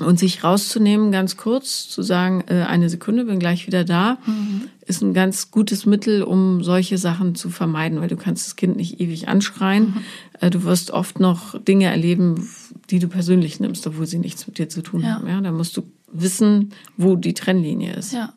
[0.00, 4.68] und sich rauszunehmen, ganz kurz, zu sagen, äh, eine Sekunde, bin gleich wieder da, mhm.
[4.84, 8.76] ist ein ganz gutes Mittel, um solche Sachen zu vermeiden, weil du kannst das Kind
[8.76, 9.84] nicht ewig anschreien.
[9.84, 10.04] Mhm.
[10.40, 12.46] Äh, du wirst oft noch Dinge erleben,
[12.90, 15.14] die du persönlich nimmst, obwohl sie nichts mit dir zu tun ja.
[15.14, 15.28] haben.
[15.28, 18.12] Ja, da musst du wissen, wo die Trennlinie ist.
[18.12, 18.32] Ja.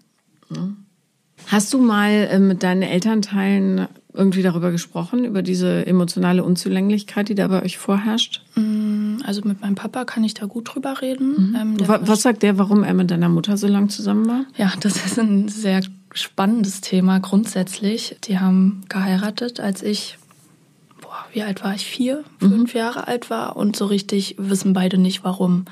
[1.47, 7.35] Hast du mal äh, mit deinen Elternteilen irgendwie darüber gesprochen, über diese emotionale Unzulänglichkeit, die
[7.35, 8.41] da bei euch vorherrscht?
[8.55, 11.51] Mm, also mit meinem Papa kann ich da gut drüber reden.
[11.51, 11.55] Mhm.
[11.55, 14.45] Ähm, was sagt der, warum er mit deiner Mutter so lange zusammen war?
[14.57, 15.81] Ja, das ist ein sehr
[16.13, 18.17] spannendes Thema grundsätzlich.
[18.23, 20.17] Die haben geheiratet, als ich,
[21.09, 21.85] boah, wie alt war ich?
[21.85, 22.49] Vier, mhm.
[22.49, 22.79] fünf mhm.
[22.79, 25.65] Jahre alt war und so richtig wissen beide nicht warum.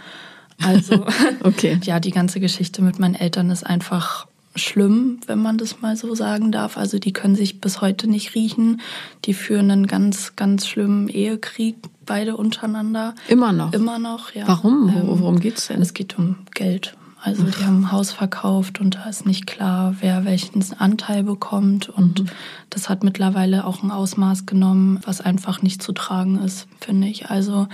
[0.61, 1.05] Also,
[1.43, 1.79] okay.
[1.83, 6.15] ja, die ganze Geschichte mit meinen Eltern ist einfach schlimm, wenn man das mal so
[6.15, 6.77] sagen darf.
[6.77, 8.81] Also die können sich bis heute nicht riechen.
[9.25, 11.75] Die führen einen ganz, ganz schlimmen Ehekrieg
[12.07, 13.13] beide untereinander.
[13.27, 13.73] Immer noch?
[13.73, 14.47] Immer noch, ja.
[14.47, 14.89] Warum?
[14.89, 15.79] Ähm, Worum geht's denn?
[15.79, 16.97] Es geht um Geld.
[17.27, 21.89] Also die haben ein Haus verkauft und da ist nicht klar, wer welchen Anteil bekommt.
[21.89, 22.27] Und mhm.
[22.69, 27.29] das hat mittlerweile auch ein Ausmaß genommen, was einfach nicht zu tragen ist, finde ich.
[27.29, 27.67] Also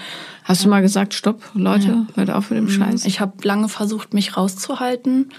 [0.43, 2.07] hast du mal gesagt, stopp, Leute, ja.
[2.15, 2.69] hört auf mit dem mhm.
[2.71, 3.05] Scheiß.
[3.05, 5.29] Ich habe lange versucht, mich rauszuhalten,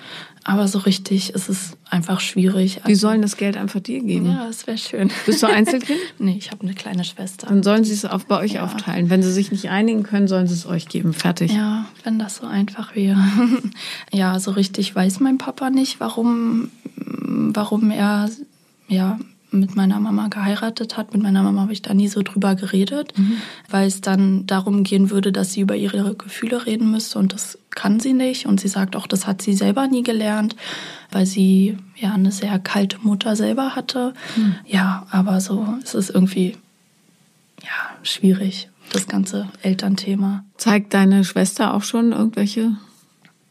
[0.44, 2.82] aber so richtig ist es einfach schwierig.
[2.86, 4.26] Die sollen das Geld einfach dir geben.
[4.26, 5.10] Ja, das wäre schön.
[5.24, 5.98] Bist du Einzelkind?
[6.18, 7.46] nee, ich habe eine kleine Schwester.
[7.46, 8.64] Dann sollen sie es auf, bei euch ja.
[8.64, 9.08] aufteilen.
[9.08, 11.14] Wenn sie sich nicht einigen können, sollen sie es euch geben.
[11.14, 11.52] Fertig.
[11.52, 13.18] Ja, wenn das so einfach wäre.
[14.12, 18.28] ja, so richtig weiß mein Papa nicht, warum, warum er
[18.88, 19.18] ja
[19.60, 21.12] mit meiner Mama geheiratet hat.
[21.12, 23.38] Mit meiner Mama habe ich da nie so drüber geredet, mhm.
[23.70, 27.58] weil es dann darum gehen würde, dass sie über ihre Gefühle reden müsste und das
[27.70, 28.46] kann sie nicht.
[28.46, 30.56] Und sie sagt auch, das hat sie selber nie gelernt,
[31.10, 34.14] weil sie ja eine sehr kalte Mutter selber hatte.
[34.36, 34.56] Mhm.
[34.66, 36.56] Ja, aber so es ist irgendwie
[37.62, 40.44] ja schwierig, das ganze Elternthema.
[40.56, 42.76] Zeigt deine Schwester auch schon irgendwelche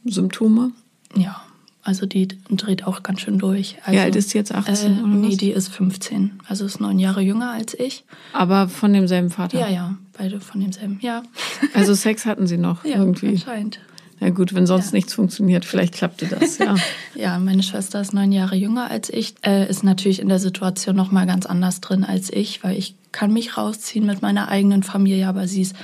[0.05, 0.71] Symptome?
[1.15, 1.41] Ja.
[1.83, 3.75] Also die dreht auch ganz schön durch.
[3.83, 4.99] Also, Wie alt ist sie jetzt 18?
[4.99, 6.39] Äh, oder nee, die ist 15.
[6.47, 8.05] Also ist neun Jahre jünger als ich.
[8.31, 9.59] Aber von demselben Vater?
[9.59, 11.23] Ja, ja, beide von demselben, ja.
[11.73, 13.29] Also Sex hatten sie noch ja, irgendwie?
[13.29, 13.79] anscheinend.
[14.21, 14.91] Ja gut, wenn sonst ja.
[14.93, 16.75] nichts funktioniert, vielleicht klappte das, ja.
[17.15, 20.95] ja, meine Schwester ist neun Jahre jünger als ich, äh, ist natürlich in der Situation
[20.95, 24.83] noch mal ganz anders drin als ich, weil ich kann mich rausziehen mit meiner eigenen
[24.83, 25.75] Familie, aber sie ist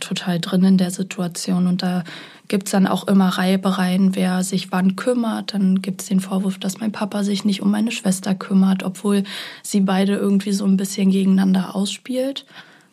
[0.00, 2.04] total drin in der Situation und da
[2.48, 5.54] gibt es dann auch immer Reibereien, wer sich wann kümmert.
[5.54, 9.24] Dann gibt es den Vorwurf, dass mein Papa sich nicht um meine Schwester kümmert, obwohl
[9.62, 12.46] sie beide irgendwie so ein bisschen gegeneinander ausspielt.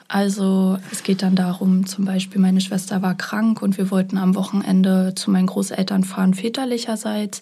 [0.07, 4.35] Also es geht dann darum, zum Beispiel meine Schwester war krank und wir wollten am
[4.35, 7.41] Wochenende zu meinen Großeltern fahren, väterlicherseits.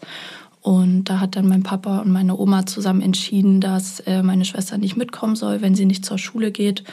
[0.61, 4.77] Und da hat dann mein Papa und meine Oma zusammen entschieden, dass äh, meine Schwester
[4.77, 6.83] nicht mitkommen soll, wenn sie nicht zur Schule geht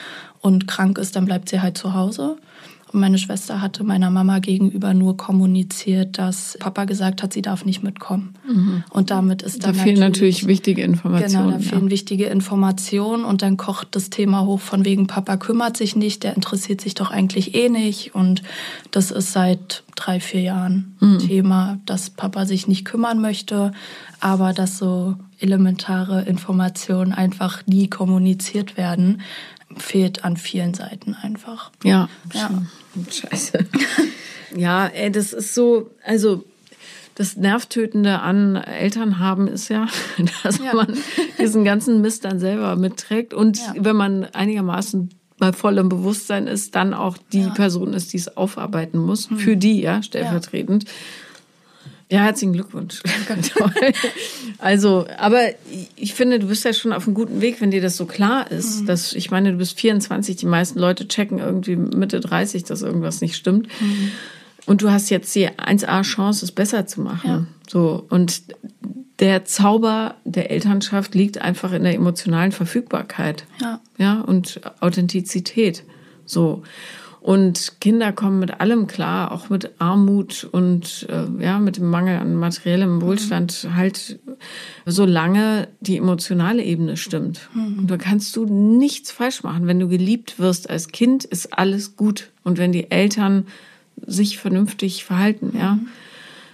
[0.40, 2.38] und krank ist, dann bleibt sie halt zu Hause.
[2.92, 7.82] Meine Schwester hatte meiner Mama gegenüber nur kommuniziert, dass Papa gesagt hat, sie darf nicht
[7.82, 8.34] mitkommen.
[8.46, 8.84] Mhm.
[8.90, 9.74] Und damit ist dann.
[9.74, 11.46] Da fehlen natürlich, wichtige Informationen.
[11.46, 11.90] Genau, da fehlen ja.
[11.90, 16.34] wichtige Informationen und dann kocht das Thema hoch von wegen Papa kümmert sich nicht, der
[16.34, 18.14] interessiert sich doch eigentlich eh nicht.
[18.14, 18.42] Und
[18.90, 21.18] das ist seit drei, vier Jahren mhm.
[21.18, 23.72] Thema, dass Papa sich nicht kümmern möchte,
[24.20, 29.20] aber dass so elementare Informationen einfach nie kommuniziert werden
[29.78, 31.70] fehlt an vielen Seiten einfach.
[31.82, 32.50] Ja, ja.
[33.10, 33.66] Scheiße.
[34.56, 36.44] ja, ey, das ist so, also
[37.14, 39.88] das Nervtötende an Eltern haben ist ja,
[40.42, 40.74] dass ja.
[40.74, 40.96] man
[41.38, 43.74] diesen ganzen Mist dann selber mitträgt und ja.
[43.76, 47.50] wenn man einigermaßen bei vollem Bewusstsein ist, dann auch die ja.
[47.50, 49.38] Person ist, die es aufarbeiten muss, hm.
[49.38, 50.84] für die, ja, stellvertretend.
[52.10, 53.02] Ja, herzlichen Glückwunsch.
[54.58, 55.40] also, aber
[55.94, 58.50] ich finde, du bist ja schon auf einem guten Weg, wenn dir das so klar
[58.50, 58.82] ist.
[58.82, 58.86] Mhm.
[58.86, 63.20] Dass, ich meine, du bist 24, die meisten Leute checken irgendwie Mitte 30, dass irgendwas
[63.20, 63.68] nicht stimmt.
[63.80, 64.12] Mhm.
[64.64, 67.30] Und du hast jetzt die 1A-Chance, es besser zu machen.
[67.30, 67.46] Ja.
[67.68, 68.06] So.
[68.08, 68.42] Und
[69.18, 73.44] der Zauber der Elternschaft liegt einfach in der emotionalen Verfügbarkeit.
[73.60, 73.80] Ja.
[73.98, 75.84] Ja, und Authentizität.
[76.24, 76.62] So.
[77.20, 82.18] Und Kinder kommen mit allem klar, auch mit Armut und äh, ja, mit dem Mangel
[82.18, 83.76] an materiellem Wohlstand, mhm.
[83.76, 84.18] halt
[84.86, 87.48] solange die emotionale Ebene stimmt.
[87.54, 87.80] Mhm.
[87.80, 89.66] Und da kannst du nichts falsch machen.
[89.66, 92.30] Wenn du geliebt wirst als Kind, ist alles gut.
[92.44, 93.46] Und wenn die Eltern
[94.06, 95.58] sich vernünftig verhalten, mhm.
[95.58, 95.78] ja.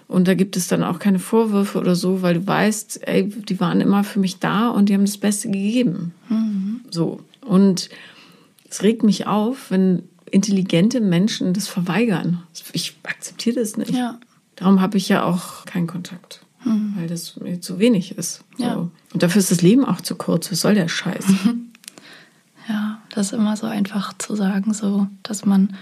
[0.06, 3.58] Und da gibt es dann auch keine Vorwürfe oder so, weil du weißt, ey, die
[3.58, 6.12] waren immer für mich da und die haben das Beste gegeben.
[6.28, 6.80] Mhm.
[6.90, 7.20] So.
[7.40, 7.88] Und
[8.68, 12.42] es regt mich auf, wenn intelligente Menschen das verweigern.
[12.72, 13.90] Ich akzeptiere das nicht.
[13.90, 14.18] Ja.
[14.56, 16.94] Darum habe ich ja auch keinen Kontakt, mhm.
[16.96, 18.44] weil das mir zu wenig ist.
[18.56, 18.74] Ja.
[18.74, 18.90] So.
[19.12, 20.50] Und dafür ist das Leben auch zu kurz.
[20.50, 21.24] Was soll der Scheiß?
[22.68, 25.76] Ja, das ist immer so einfach zu sagen, so, dass man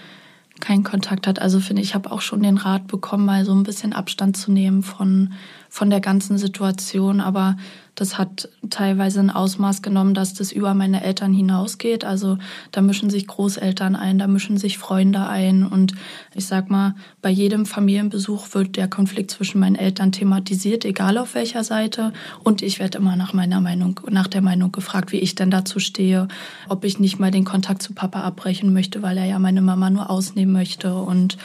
[0.61, 1.41] keinen Kontakt hat.
[1.41, 4.37] Also finde ich, ich habe auch schon den Rat bekommen, mal so ein bisschen Abstand
[4.37, 5.33] zu nehmen von,
[5.69, 7.21] von der ganzen Situation.
[7.21, 7.57] Aber
[7.95, 12.05] das hat teilweise ein Ausmaß genommen, dass das über meine Eltern hinausgeht.
[12.05, 12.39] Also
[12.71, 15.67] da mischen sich Großeltern ein, da mischen sich Freunde ein.
[15.67, 15.93] Und
[16.35, 21.35] ich sag mal, bei jedem Familienbesuch wird der Konflikt zwischen meinen Eltern thematisiert, egal auf
[21.35, 22.15] welcher Seite.
[22.43, 25.79] Und ich werde immer nach meiner Meinung, nach der Meinung gefragt, wie ich denn dazu
[25.79, 26.29] stehe,
[26.71, 29.91] ob ich nicht mal den Kontakt zu Papa abbrechen möchte, weil er ja meine Mama
[29.91, 30.95] nur ausnehmen möchte.
[30.95, 31.37] Und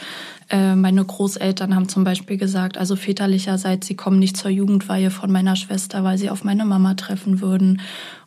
[0.50, 5.30] äh, meine Großeltern haben zum Beispiel gesagt, also väterlicherseits, sie kommen nicht zur Jugendweihe von
[5.30, 7.80] meiner Schwester, weil sie auf meine Mama treffen würden.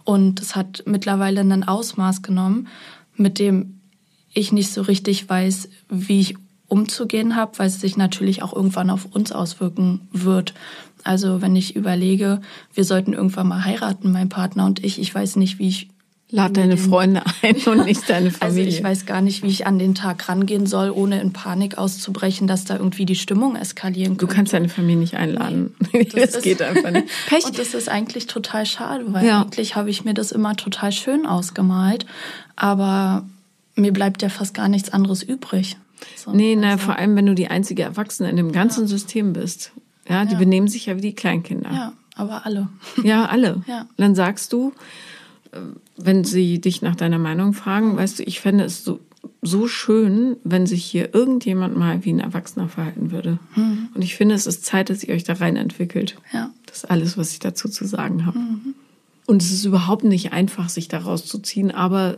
[0.04, 2.68] Und es hat mittlerweile ein Ausmaß genommen,
[3.16, 3.80] mit dem
[4.34, 6.36] ich nicht so richtig weiß, wie ich
[6.68, 10.54] umzugehen habe, weil es sich natürlich auch irgendwann auf uns auswirken wird.
[11.04, 12.40] Also wenn ich überlege,
[12.74, 15.90] wir sollten irgendwann mal heiraten, mein Partner und ich, ich weiß nicht, wie ich
[16.34, 18.42] Lad deine Freunde ein und nicht deine Familie.
[18.42, 21.78] Also ich weiß gar nicht, wie ich an den Tag rangehen soll, ohne in Panik
[21.78, 24.28] auszubrechen, dass da irgendwie die Stimmung eskalieren könnte.
[24.28, 25.76] Du kannst deine Familie nicht einladen.
[25.92, 27.08] Nee, das, das geht einfach nicht.
[27.28, 27.46] Pech.
[27.46, 29.42] Und das ist eigentlich total schade, weil ja.
[29.42, 32.06] eigentlich habe ich mir das immer total schön ausgemalt.
[32.56, 33.26] Aber
[33.76, 35.78] mir bleibt ja fast gar nichts anderes übrig.
[36.16, 36.62] So, nee, also.
[36.62, 38.88] na, vor allem, wenn du die einzige Erwachsene in dem ganzen ja.
[38.88, 39.72] System bist.
[40.08, 40.40] Ja, die ja.
[40.40, 41.72] benehmen sich ja wie die Kleinkinder.
[41.72, 42.70] Ja, aber alle.
[43.04, 43.64] Ja, alle.
[43.68, 43.86] Ja.
[43.98, 44.74] Dann sagst du,
[45.98, 49.00] wenn sie dich nach deiner Meinung fragen, weißt du, ich fände es so,
[49.42, 53.40] so schön, wenn sich hier irgendjemand mal wie ein Erwachsener verhalten würde.
[53.56, 53.90] Mhm.
[53.94, 56.16] Und ich finde, es ist Zeit, dass ihr euch da rein entwickelt.
[56.34, 56.52] Ja.
[56.66, 58.40] Das ist alles, was ich dazu zu sagen habe.
[58.40, 58.76] Mhm.
[59.28, 62.18] Und es ist überhaupt nicht einfach, sich da rauszuziehen, aber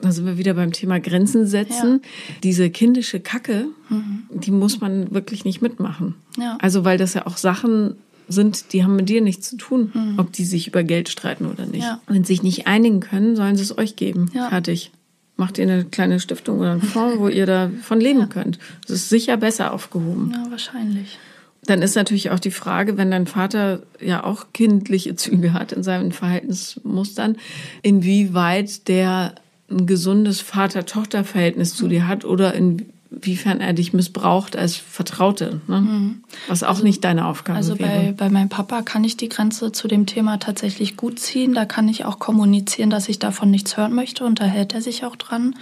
[0.00, 2.00] da sind wir wieder beim Thema Grenzen setzen.
[2.02, 2.34] Ja.
[2.42, 4.24] Diese kindische Kacke, mhm.
[4.30, 6.14] die muss man wirklich nicht mitmachen.
[6.38, 6.58] Ja.
[6.60, 7.96] Also, weil das ja auch Sachen
[8.28, 10.18] sind, die haben mit dir nichts zu tun, mhm.
[10.18, 11.84] ob die sich über Geld streiten oder nicht.
[11.84, 12.00] Ja.
[12.06, 14.30] Wenn sie sich nicht einigen können, sollen sie es euch geben.
[14.34, 14.48] Ja.
[14.48, 14.90] Fertig.
[15.36, 18.26] Macht ihr eine kleine Stiftung oder einen Fonds, wo ihr davon leben ja.
[18.26, 18.58] könnt.
[18.86, 20.30] Das ist sicher besser aufgehoben.
[20.32, 21.18] Ja, wahrscheinlich.
[21.66, 25.82] Dann ist natürlich auch die Frage, wenn dein Vater ja auch kindliche Züge hat in
[25.82, 27.36] seinen Verhaltensmustern,
[27.82, 29.34] inwieweit der
[29.70, 35.80] ein gesundes Vater-Tochter-Verhältnis zu dir hat oder in, inwiefern er dich missbraucht als Vertraute, ne?
[35.80, 36.24] Mhm.
[36.48, 37.90] was auch also, nicht deine Aufgabe also wäre.
[37.90, 41.54] Also bei, bei meinem Papa kann ich die Grenze zu dem Thema tatsächlich gut ziehen.
[41.54, 44.80] Da kann ich auch kommunizieren, dass ich davon nichts hören möchte und da hält er
[44.80, 45.54] sich auch dran.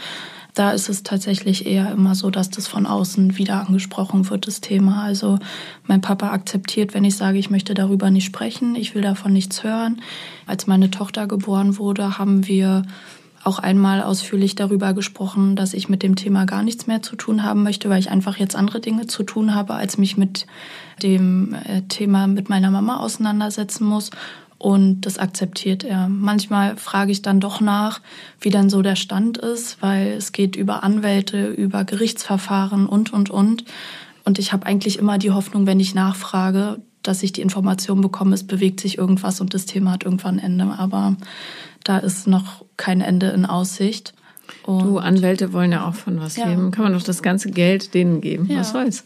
[0.55, 4.61] Da ist es tatsächlich eher immer so, dass das von außen wieder angesprochen wird, das
[4.61, 5.03] Thema.
[5.03, 5.39] Also
[5.87, 9.65] mein Papa akzeptiert, wenn ich sage, ich möchte darüber nicht sprechen, ich will davon nichts
[9.65, 10.03] hören.
[10.47, 12.83] Als meine Tochter geboren wurde, haben wir
[13.45, 17.43] auch einmal ausführlich darüber gesprochen, dass ich mit dem Thema gar nichts mehr zu tun
[17.43, 20.47] haben möchte, weil ich einfach jetzt andere Dinge zu tun habe, als mich mit
[21.03, 24.11] dem äh, Thema mit meiner Mama auseinandersetzen muss.
[24.59, 26.09] Und das akzeptiert er.
[26.09, 28.01] Manchmal frage ich dann doch nach,
[28.41, 33.29] wie dann so der Stand ist, weil es geht über Anwälte, über Gerichtsverfahren und, und,
[33.29, 33.65] und.
[34.25, 38.35] Und ich habe eigentlich immer die Hoffnung, wenn ich nachfrage, dass ich die Information bekomme,
[38.35, 40.79] es bewegt sich irgendwas und das Thema hat irgendwann ein Ende.
[40.79, 41.17] Aber
[41.85, 44.15] da ist noch kein Ende in Aussicht.
[44.65, 46.49] Und du, Anwälte wollen ja auch von was ja.
[46.49, 46.71] leben.
[46.71, 48.47] Kann man doch das ganze Geld denen geben.
[48.47, 48.61] Ja.
[48.61, 49.05] Was soll's?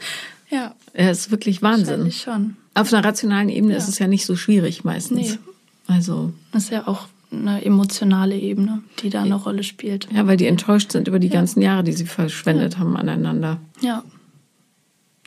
[0.50, 0.74] ja.
[0.92, 2.10] Er ist wirklich Wahnsinn.
[2.12, 2.56] schon.
[2.74, 3.78] Auf einer rationalen Ebene ja.
[3.78, 5.32] ist es ja nicht so schwierig meistens.
[5.32, 5.38] Nee.
[5.86, 6.32] Also.
[6.52, 10.08] Das ist ja auch eine emotionale Ebene, die da eine Rolle spielt.
[10.12, 13.58] Ja, weil die enttäuscht sind über die ganzen Jahre, die sie verschwendet haben aneinander.
[13.80, 14.02] Ja.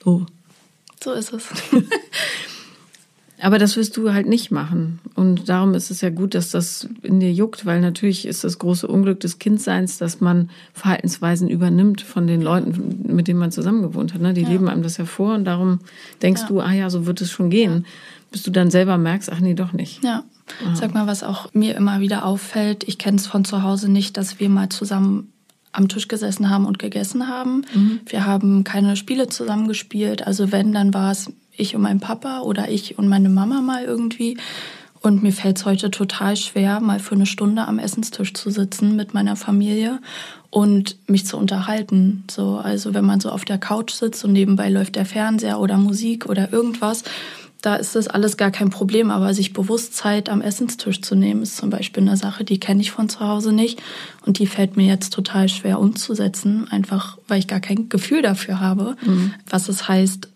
[0.04, 0.26] So.
[1.03, 1.49] So ist es.
[3.41, 4.99] Aber das wirst du halt nicht machen.
[5.15, 8.57] Und darum ist es ja gut, dass das in dir juckt, weil natürlich ist das
[8.57, 14.13] große Unglück des Kindseins, dass man Verhaltensweisen übernimmt von den Leuten, mit denen man zusammengewohnt
[14.13, 14.21] hat.
[14.21, 14.33] Ne?
[14.33, 14.49] Die ja.
[14.49, 15.79] leben einem das ja vor und darum
[16.21, 16.47] denkst ja.
[16.47, 17.83] du, ah ja, so wird es schon gehen.
[17.83, 17.91] Ja.
[18.31, 20.01] Bis du dann selber merkst, ach nee, doch nicht.
[20.05, 20.23] Ja.
[20.73, 24.15] Sag mal, was auch mir immer wieder auffällt, ich kenne es von zu Hause nicht,
[24.15, 25.33] dass wir mal zusammen
[25.73, 27.65] am Tisch gesessen haben und gegessen haben.
[27.73, 27.99] Mhm.
[28.05, 30.25] Wir haben keine Spiele zusammengespielt.
[30.25, 33.83] Also wenn, dann war es ich und mein Papa oder ich und meine Mama mal
[33.83, 34.38] irgendwie.
[35.01, 38.95] Und mir fällt es heute total schwer, mal für eine Stunde am Essenstisch zu sitzen
[38.95, 39.99] mit meiner Familie
[40.49, 42.23] und mich zu unterhalten.
[42.31, 45.77] So, also wenn man so auf der Couch sitzt und nebenbei läuft der Fernseher oder
[45.77, 47.03] Musik oder irgendwas,
[47.63, 49.10] da ist das alles gar kein Problem.
[49.10, 52.82] Aber sich bewusst Zeit am Essenstisch zu nehmen, ist zum Beispiel eine Sache, die kenne
[52.82, 53.82] ich von zu Hause nicht.
[54.26, 58.60] Und die fällt mir jetzt total schwer umzusetzen, einfach weil ich gar kein Gefühl dafür
[58.60, 59.34] habe, mhm.
[59.49, 60.28] was es heißt,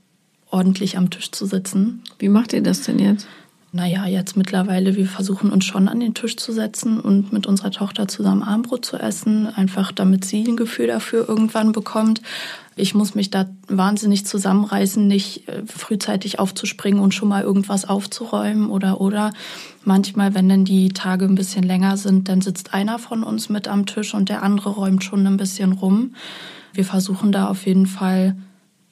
[0.50, 2.02] ordentlich am Tisch zu sitzen.
[2.18, 3.28] Wie macht ihr das denn jetzt?
[3.78, 7.70] Naja, jetzt mittlerweile, wir versuchen uns schon an den Tisch zu setzen und mit unserer
[7.70, 12.24] Tochter zusammen Armbrot zu essen, einfach damit sie ein Gefühl dafür irgendwann bekommt.
[12.76, 18.72] Ich muss mich da wahnsinnig zusammenreißen, nicht äh, frühzeitig aufzuspringen und schon mal irgendwas aufzuräumen
[18.72, 19.32] oder oder.
[19.86, 23.68] Manchmal, wenn dann die Tage ein bisschen länger sind, dann sitzt einer von uns mit
[23.68, 26.16] am Tisch und der andere räumt schon ein bisschen rum.
[26.74, 28.36] Wir versuchen da auf jeden Fall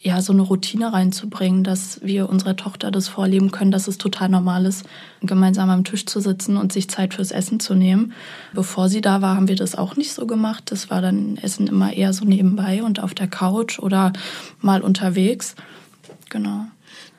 [0.05, 4.29] ja, so eine Routine reinzubringen, dass wir unserer Tochter das vorleben können, dass es total
[4.29, 4.85] normal ist,
[5.21, 8.13] gemeinsam am Tisch zu sitzen und sich Zeit fürs Essen zu nehmen.
[8.53, 10.65] Bevor sie da war, haben wir das auch nicht so gemacht.
[10.69, 14.13] Das war dann Essen immer eher so nebenbei und auf der Couch oder
[14.61, 15.55] mal unterwegs.
[16.29, 16.67] Genau.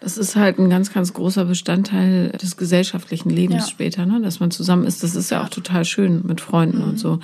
[0.07, 3.71] Das ist halt ein ganz, ganz großer Bestandteil des gesellschaftlichen Lebens ja.
[3.73, 4.21] später, ne?
[4.21, 5.03] dass man zusammen ist.
[5.03, 6.91] Das ist ja, ja auch total schön mit Freunden mhm.
[6.91, 7.19] und so.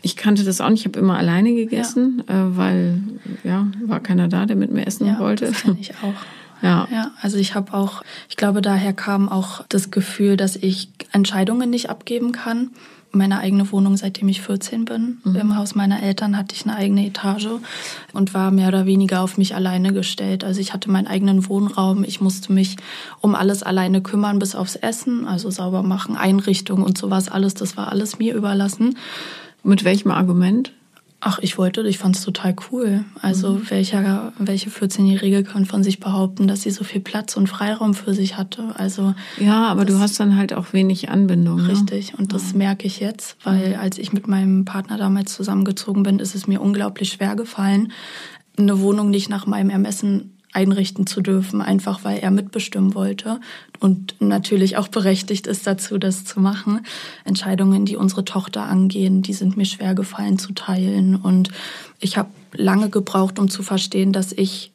[0.00, 0.82] Ich kannte das auch nicht.
[0.82, 2.46] Ich habe immer alleine gegessen, ja.
[2.46, 3.02] äh, weil
[3.42, 5.46] ja war keiner da, der mit mir essen wollte.
[5.46, 6.14] Das kenne ich auch.
[6.62, 6.86] Ja.
[6.92, 11.70] ja, also ich habe auch, ich glaube, daher kam auch das Gefühl, dass ich Entscheidungen
[11.70, 12.68] nicht abgeben kann
[13.12, 15.18] meine eigene Wohnung, seitdem ich 14 bin.
[15.24, 15.36] Mhm.
[15.36, 17.48] Im Haus meiner Eltern hatte ich eine eigene Etage
[18.12, 20.44] und war mehr oder weniger auf mich alleine gestellt.
[20.44, 22.04] Also ich hatte meinen eigenen Wohnraum.
[22.04, 22.76] Ich musste mich
[23.20, 27.54] um alles alleine kümmern, bis aufs Essen, also sauber machen, Einrichtung und sowas alles.
[27.54, 28.96] Das war alles mir überlassen.
[29.62, 30.72] Mit welchem Argument?
[31.22, 33.04] Ach, ich wollte, ich fand es total cool.
[33.20, 33.70] Also mhm.
[33.70, 38.14] welcher, welche 14-Jährige kann von sich behaupten, dass sie so viel Platz und Freiraum für
[38.14, 38.74] sich hatte?
[38.76, 41.58] Also ja, aber du hast dann halt auch wenig Anbindung.
[41.58, 41.68] Ne?
[41.68, 42.18] Richtig, ne?
[42.18, 42.58] und das ja.
[42.58, 46.62] merke ich jetzt, weil als ich mit meinem Partner damals zusammengezogen bin, ist es mir
[46.62, 47.92] unglaublich schwer gefallen,
[48.58, 53.40] eine Wohnung nicht nach meinem Ermessen einrichten zu dürfen, einfach weil er mitbestimmen wollte
[53.78, 56.80] und natürlich auch berechtigt ist dazu, das zu machen.
[57.24, 61.50] Entscheidungen, die unsere Tochter angehen, die sind mir schwer gefallen zu teilen und
[62.00, 64.72] ich habe lange gebraucht, um zu verstehen, dass ich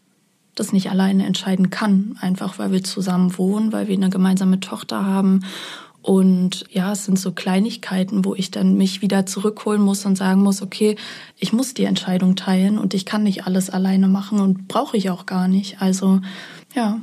[0.55, 5.05] das nicht alleine entscheiden kann, einfach weil wir zusammen wohnen, weil wir eine gemeinsame Tochter
[5.05, 5.41] haben
[6.05, 10.43] und ja, es sind so Kleinigkeiten, wo ich dann mich wieder zurückholen muss und sagen
[10.43, 10.97] muss, okay,
[11.39, 15.09] ich muss die Entscheidung teilen und ich kann nicht alles alleine machen und brauche ich
[15.09, 15.81] auch gar nicht.
[15.81, 16.21] Also
[16.75, 17.01] ja.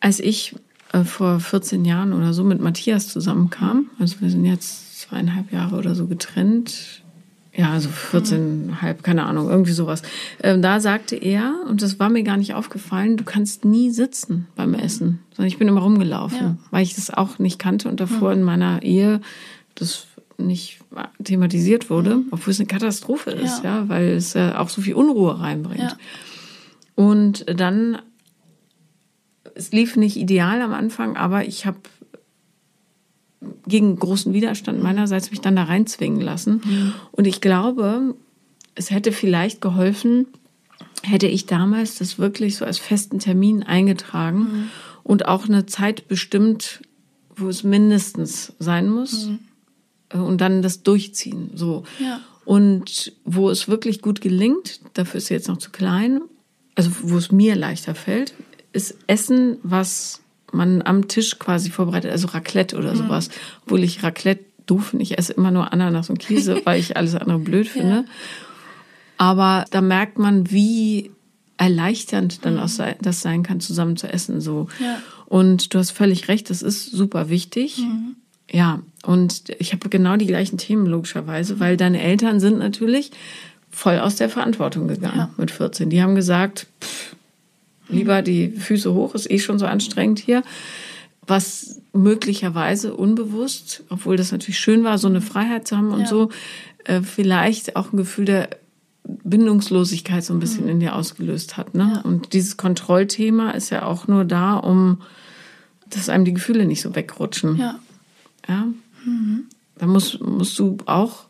[0.00, 0.54] Als ich
[0.94, 5.76] äh, vor 14 Jahren oder so mit Matthias zusammenkam, also wir sind jetzt zweieinhalb Jahre
[5.76, 7.01] oder so getrennt,
[7.54, 10.02] ja, also 14,5, keine Ahnung, irgendwie sowas.
[10.42, 14.48] Ähm, da sagte er, und das war mir gar nicht aufgefallen, du kannst nie sitzen
[14.56, 16.56] beim Essen, sondern ich bin immer rumgelaufen, ja.
[16.70, 18.38] weil ich das auch nicht kannte und davor mhm.
[18.38, 19.20] in meiner Ehe
[19.74, 20.06] das
[20.38, 20.80] nicht
[21.22, 22.26] thematisiert wurde, mhm.
[22.30, 25.80] obwohl es eine Katastrophe ist, ja, ja weil es ja auch so viel Unruhe reinbringt.
[25.82, 25.96] Ja.
[26.94, 27.98] Und dann,
[29.54, 31.78] es lief nicht ideal am Anfang, aber ich habe
[33.66, 36.60] gegen großen Widerstand meinerseits mich dann da reinzwingen lassen.
[36.64, 36.94] Mhm.
[37.12, 38.14] Und ich glaube,
[38.74, 40.26] es hätte vielleicht geholfen,
[41.02, 44.68] hätte ich damals das wirklich so als festen Termin eingetragen mhm.
[45.02, 46.80] und auch eine Zeit bestimmt,
[47.36, 49.38] wo es mindestens sein muss mhm.
[50.10, 51.50] Äh, und dann das durchziehen.
[51.54, 51.84] So.
[51.98, 52.20] Ja.
[52.44, 56.22] Und wo es wirklich gut gelingt, dafür ist sie jetzt noch zu klein,
[56.74, 58.34] also wo es mir leichter fällt,
[58.72, 60.21] ist Essen, was
[60.52, 62.98] man am Tisch quasi vorbereitet, also Raclette oder mhm.
[62.98, 63.28] sowas.
[63.28, 63.32] Mhm.
[63.64, 65.02] Obwohl ich Raclette doof finde.
[65.02, 67.94] Ich esse immer nur Ananas und Käse, weil ich alles andere blöd finde.
[67.94, 68.04] Ja.
[69.18, 71.10] Aber da merkt man, wie
[71.56, 72.60] erleichternd dann mhm.
[72.60, 74.40] auch das sein kann, zusammen zu essen.
[74.40, 74.68] So.
[74.80, 74.98] Ja.
[75.26, 77.78] Und du hast völlig recht, das ist super wichtig.
[77.78, 78.16] Mhm.
[78.50, 83.12] Ja, und ich habe genau die gleichen Themen logischerweise, weil deine Eltern sind natürlich
[83.70, 85.30] voll aus der Verantwortung gegangen ja.
[85.38, 85.88] mit 14.
[85.88, 87.16] Die haben gesagt, pff,
[87.92, 90.42] Lieber die Füße hoch, ist eh schon so anstrengend hier.
[91.26, 96.06] Was möglicherweise unbewusst, obwohl das natürlich schön war, so eine Freiheit zu haben und ja.
[96.06, 96.30] so,
[96.84, 98.50] äh, vielleicht auch ein Gefühl der
[99.04, 100.70] Bindungslosigkeit so ein bisschen mhm.
[100.70, 101.74] in dir ausgelöst hat.
[101.74, 101.92] Ne?
[101.94, 102.00] Ja.
[102.02, 105.02] Und dieses Kontrollthema ist ja auch nur da, um,
[105.90, 107.56] dass einem die Gefühle nicht so wegrutschen.
[107.56, 107.78] Ja.
[108.48, 108.66] ja?
[109.04, 109.44] Mhm.
[109.76, 111.24] Da musst, musst du auch,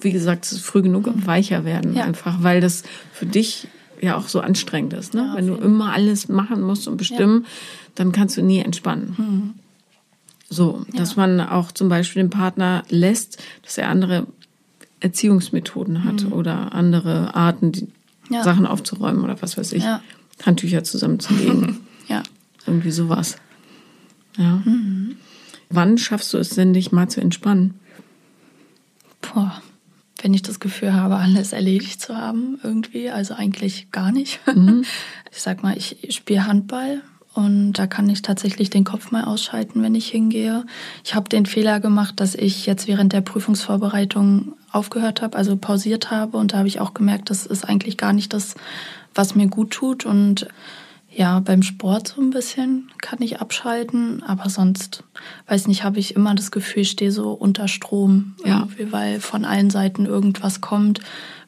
[0.00, 1.26] wie gesagt, früh genug mhm.
[1.26, 2.04] weicher werden, ja.
[2.04, 3.68] einfach, weil das für dich
[4.02, 5.14] ja auch so anstrengend ist.
[5.14, 5.22] Ne?
[5.22, 7.48] Ja, Wenn du immer alles machen musst und bestimmen, ja.
[7.94, 9.14] dann kannst du nie entspannen.
[9.16, 9.54] Mhm.
[10.50, 11.26] So, dass ja.
[11.26, 14.26] man auch zum Beispiel den Partner lässt, dass er andere
[15.00, 16.32] Erziehungsmethoden hat mhm.
[16.32, 17.88] oder andere Arten, die
[18.28, 19.84] Sachen aufzuräumen oder was weiß ich.
[20.42, 21.80] Handtücher zusammenzulegen.
[22.08, 22.22] ja.
[22.66, 23.36] Irgendwie sowas.
[24.36, 24.62] Ja.
[24.64, 25.16] Mhm.
[25.70, 27.74] Wann schaffst du es denn, dich mal zu entspannen?
[29.20, 29.62] Boah
[30.22, 33.10] wenn ich das Gefühl habe, alles erledigt zu haben irgendwie.
[33.10, 34.40] Also eigentlich gar nicht.
[34.54, 34.84] Mhm.
[35.30, 37.00] Ich sag mal, ich spiele Handball
[37.34, 40.64] und da kann ich tatsächlich den Kopf mal ausschalten, wenn ich hingehe.
[41.04, 46.10] Ich habe den Fehler gemacht, dass ich jetzt während der Prüfungsvorbereitung aufgehört habe, also pausiert
[46.10, 46.36] habe.
[46.36, 48.54] Und da habe ich auch gemerkt, das ist eigentlich gar nicht das,
[49.14, 50.04] was mir gut tut.
[50.04, 50.46] Und
[51.14, 55.04] ja, beim Sport so ein bisschen kann ich abschalten, aber sonst,
[55.46, 58.66] weiß nicht, habe ich immer das Gefühl, ich stehe so unter Strom, ja.
[58.90, 61.00] weil von allen Seiten irgendwas kommt,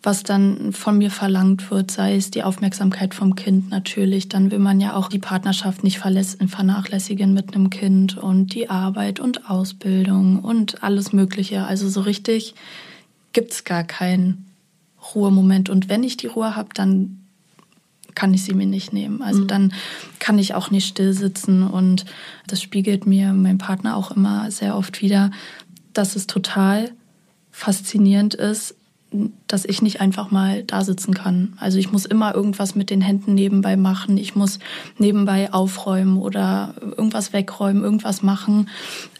[0.02, 4.58] was dann von mir verlangt wird, sei es die Aufmerksamkeit vom Kind natürlich, dann will
[4.58, 10.40] man ja auch die Partnerschaft nicht vernachlässigen mit einem Kind und die Arbeit und Ausbildung
[10.40, 11.64] und alles Mögliche.
[11.64, 12.54] Also so richtig
[13.32, 14.44] gibt's gar keinen
[15.14, 15.70] Ruhemoment.
[15.70, 17.23] Und wenn ich die Ruhe habe, dann
[18.14, 19.22] kann ich sie mir nicht nehmen.
[19.22, 19.48] Also mhm.
[19.48, 19.72] dann
[20.18, 22.04] kann ich auch nicht still sitzen und
[22.46, 25.30] das spiegelt mir mein Partner auch immer sehr oft wieder,
[25.92, 26.92] dass es total
[27.50, 28.74] faszinierend ist,
[29.46, 31.54] dass ich nicht einfach mal da sitzen kann.
[31.58, 34.18] Also ich muss immer irgendwas mit den Händen nebenbei machen.
[34.18, 34.58] Ich muss
[34.98, 38.68] nebenbei aufräumen oder irgendwas wegräumen, irgendwas machen.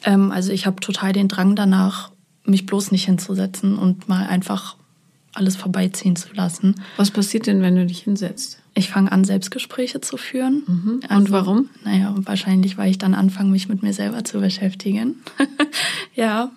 [0.05, 2.11] Ähm, also ich habe total den Drang danach,
[2.45, 4.77] mich bloß nicht hinzusetzen und mal einfach
[5.33, 6.75] alles vorbeiziehen zu lassen.
[6.97, 8.64] Was passiert denn, wenn du dich hinsetzt?
[8.77, 10.65] Ich fange an, Selbstgespräche zu führen.
[10.67, 10.95] Mhm.
[10.95, 11.71] Und also, warum?
[11.85, 15.23] Naja, wahrscheinlich, weil ich dann anfange, mich mit mir selber zu beschäftigen.
[16.15, 16.51] ja,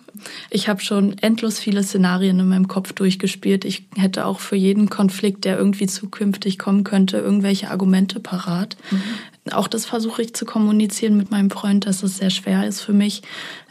[0.50, 3.64] ich habe schon endlos viele Szenarien in meinem Kopf durchgespielt.
[3.64, 8.76] Ich hätte auch für jeden Konflikt, der irgendwie zukünftig kommen könnte, irgendwelche Argumente parat.
[8.90, 9.52] Mhm.
[9.52, 12.92] Auch das versuche ich zu kommunizieren mit meinem Freund, dass es sehr schwer ist für
[12.92, 13.22] mich,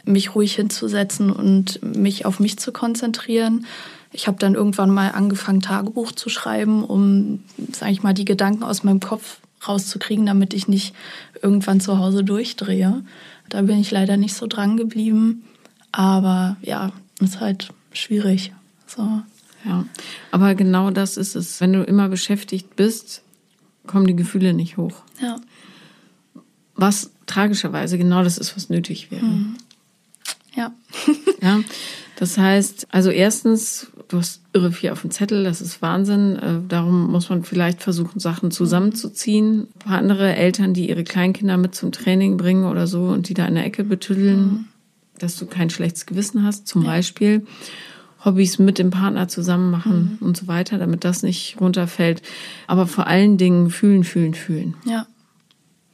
[0.06, 3.66] mich ruhig hinzusetzen und mich auf mich zu konzentrieren
[4.12, 7.42] ich habe dann irgendwann mal angefangen, Tagebuch zu schreiben, um,
[7.72, 10.94] sage ich mal, die Gedanken aus meinem Kopf rauszukriegen, damit ich nicht
[11.42, 13.02] irgendwann zu Hause durchdrehe.
[13.48, 15.44] Da bin ich leider nicht so dran geblieben.
[15.92, 18.52] Aber ja, ist halt schwierig.
[18.86, 19.22] So.
[19.64, 19.84] Ja,
[20.30, 21.60] aber genau das ist es.
[21.60, 23.22] Wenn du immer beschäftigt bist,
[23.86, 25.02] kommen die Gefühle nicht hoch.
[25.20, 25.36] Ja.
[26.76, 29.24] Was tragischerweise genau das ist, was nötig wäre.
[29.24, 29.56] Mhm.
[30.54, 30.72] Ja.
[31.42, 31.60] ja.
[32.18, 36.36] Das heißt, also erstens, du hast irre viel auf dem Zettel, das ist Wahnsinn.
[36.36, 39.60] Äh, darum muss man vielleicht versuchen, Sachen zusammenzuziehen.
[39.60, 43.34] Ein paar andere Eltern, die ihre Kleinkinder mit zum Training bringen oder so und die
[43.34, 44.64] da in der Ecke betüddeln, mhm.
[45.18, 46.88] dass du kein schlechtes Gewissen hast, zum ja.
[46.88, 47.46] Beispiel.
[48.24, 50.26] Hobbys mit dem Partner zusammen machen mhm.
[50.26, 52.22] und so weiter, damit das nicht runterfällt.
[52.66, 54.74] Aber vor allen Dingen fühlen, fühlen, fühlen.
[54.84, 55.06] Ja.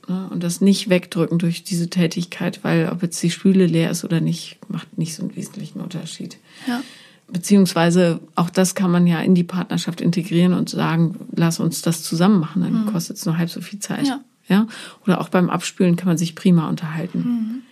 [0.06, 4.20] Und das nicht wegdrücken durch diese Tätigkeit, weil ob jetzt die Spüle leer ist oder
[4.20, 6.38] nicht, macht nicht so einen wesentlichen Unterschied.
[6.66, 6.82] Ja.
[7.28, 12.02] Beziehungsweise auch das kann man ja in die Partnerschaft integrieren und sagen, lass uns das
[12.02, 12.86] zusammen machen, dann mhm.
[12.86, 14.06] kostet es nur halb so viel Zeit.
[14.06, 14.20] Ja.
[14.48, 14.66] ja.
[15.04, 17.62] Oder auch beim Abspülen kann man sich prima unterhalten.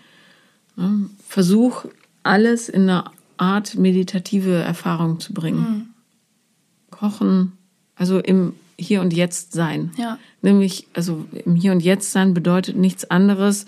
[0.77, 0.83] Mhm.
[0.83, 0.91] Ja?
[1.29, 1.85] Versuch
[2.23, 3.05] alles in eine
[3.37, 5.59] Art meditative Erfahrung zu bringen.
[5.59, 5.87] Mhm.
[6.91, 7.53] Kochen,
[7.97, 9.93] also im hier und Jetzt sein.
[9.97, 10.19] Ja.
[10.41, 13.67] Nämlich, also im Hier und Jetzt sein bedeutet nichts anderes,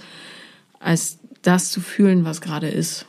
[0.80, 3.06] als das zu fühlen, was gerade ist.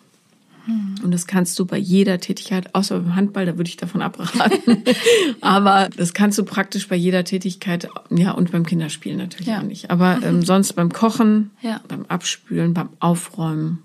[0.66, 0.96] Hm.
[1.04, 4.84] Und das kannst du bei jeder Tätigkeit, außer beim Handball, da würde ich davon abraten.
[5.42, 9.60] Aber das kannst du praktisch bei jeder Tätigkeit, ja, und beim Kinderspielen natürlich ja.
[9.60, 9.92] auch nicht.
[9.92, 11.82] Aber ähm, sonst beim Kochen, ja.
[11.88, 13.84] beim Abspülen, beim Aufräumen.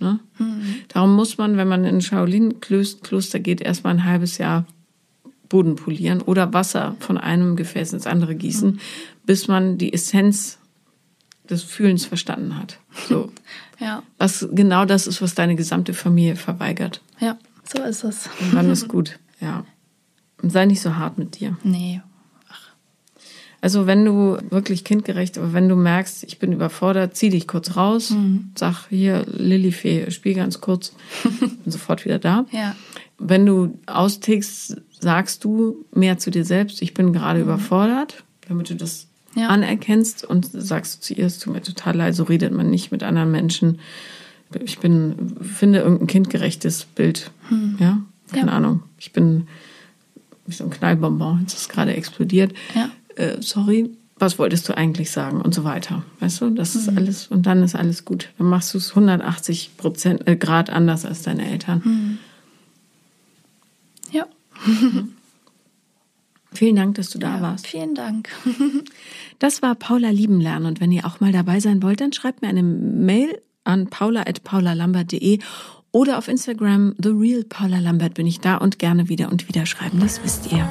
[0.00, 0.20] Ne?
[0.38, 0.76] Mhm.
[0.88, 4.64] Darum muss man, wenn man in ein Shaolin-Kloster geht, erstmal ein halbes Jahr
[5.48, 8.78] Boden polieren oder Wasser von einem Gefäß ins andere gießen, mhm.
[9.24, 10.57] bis man die Essenz
[11.50, 12.78] des Fühlens verstanden hat.
[13.08, 13.32] So.
[13.80, 14.02] ja.
[14.18, 17.00] Was genau das ist, was deine gesamte Familie verweigert.
[17.20, 18.28] Ja, so ist es.
[18.40, 19.64] Und dann ist gut, ja.
[20.42, 21.56] Und sei nicht so hart mit dir.
[21.64, 22.00] Nee.
[22.48, 22.70] Ach.
[23.60, 27.76] Also wenn du wirklich kindgerecht, aber wenn du merkst, ich bin überfordert, zieh dich kurz
[27.76, 28.52] raus, mhm.
[28.56, 30.94] sag hier, Lillifee, spiel ganz kurz,
[31.40, 32.46] bin sofort wieder da.
[32.52, 32.76] Ja.
[33.18, 37.46] Wenn du austickst, sagst du mehr zu dir selbst, ich bin gerade mhm.
[37.46, 39.07] überfordert, damit du das
[39.38, 39.48] ja.
[39.48, 43.02] anerkennst und sagst zu ihr, es tut mir total leid, so redet man nicht mit
[43.02, 43.78] anderen Menschen.
[44.64, 47.30] Ich bin, finde irgendein kindgerechtes Bild.
[47.50, 47.76] Mhm.
[47.78, 48.00] Ja,
[48.32, 48.56] keine ja.
[48.56, 48.82] Ahnung.
[48.98, 49.46] Ich bin
[50.46, 52.54] wie so ein Knallbonbon, jetzt ist gerade explodiert.
[52.74, 52.90] Ja.
[53.16, 56.02] Äh, sorry, was wolltest du eigentlich sagen und so weiter.
[56.20, 56.80] Weißt du, das mhm.
[56.80, 58.30] ist alles und dann ist alles gut.
[58.38, 61.82] Dann machst du es 180 Prozent äh, Grad anders als deine Eltern.
[61.84, 62.18] Mhm.
[64.10, 64.26] Ja.
[66.52, 67.66] Vielen Dank, dass du da ja, warst.
[67.66, 68.28] Vielen Dank.
[69.40, 72.48] Das war Paula Liebenlernen und wenn ihr auch mal dabei sein wollt, dann schreibt mir
[72.48, 75.38] eine Mail an paula.paulalambert.de
[75.92, 79.64] oder auf Instagram The Real Paula Lambert bin ich da und gerne wieder und wieder
[79.64, 80.68] schreiben, das wisst ihr.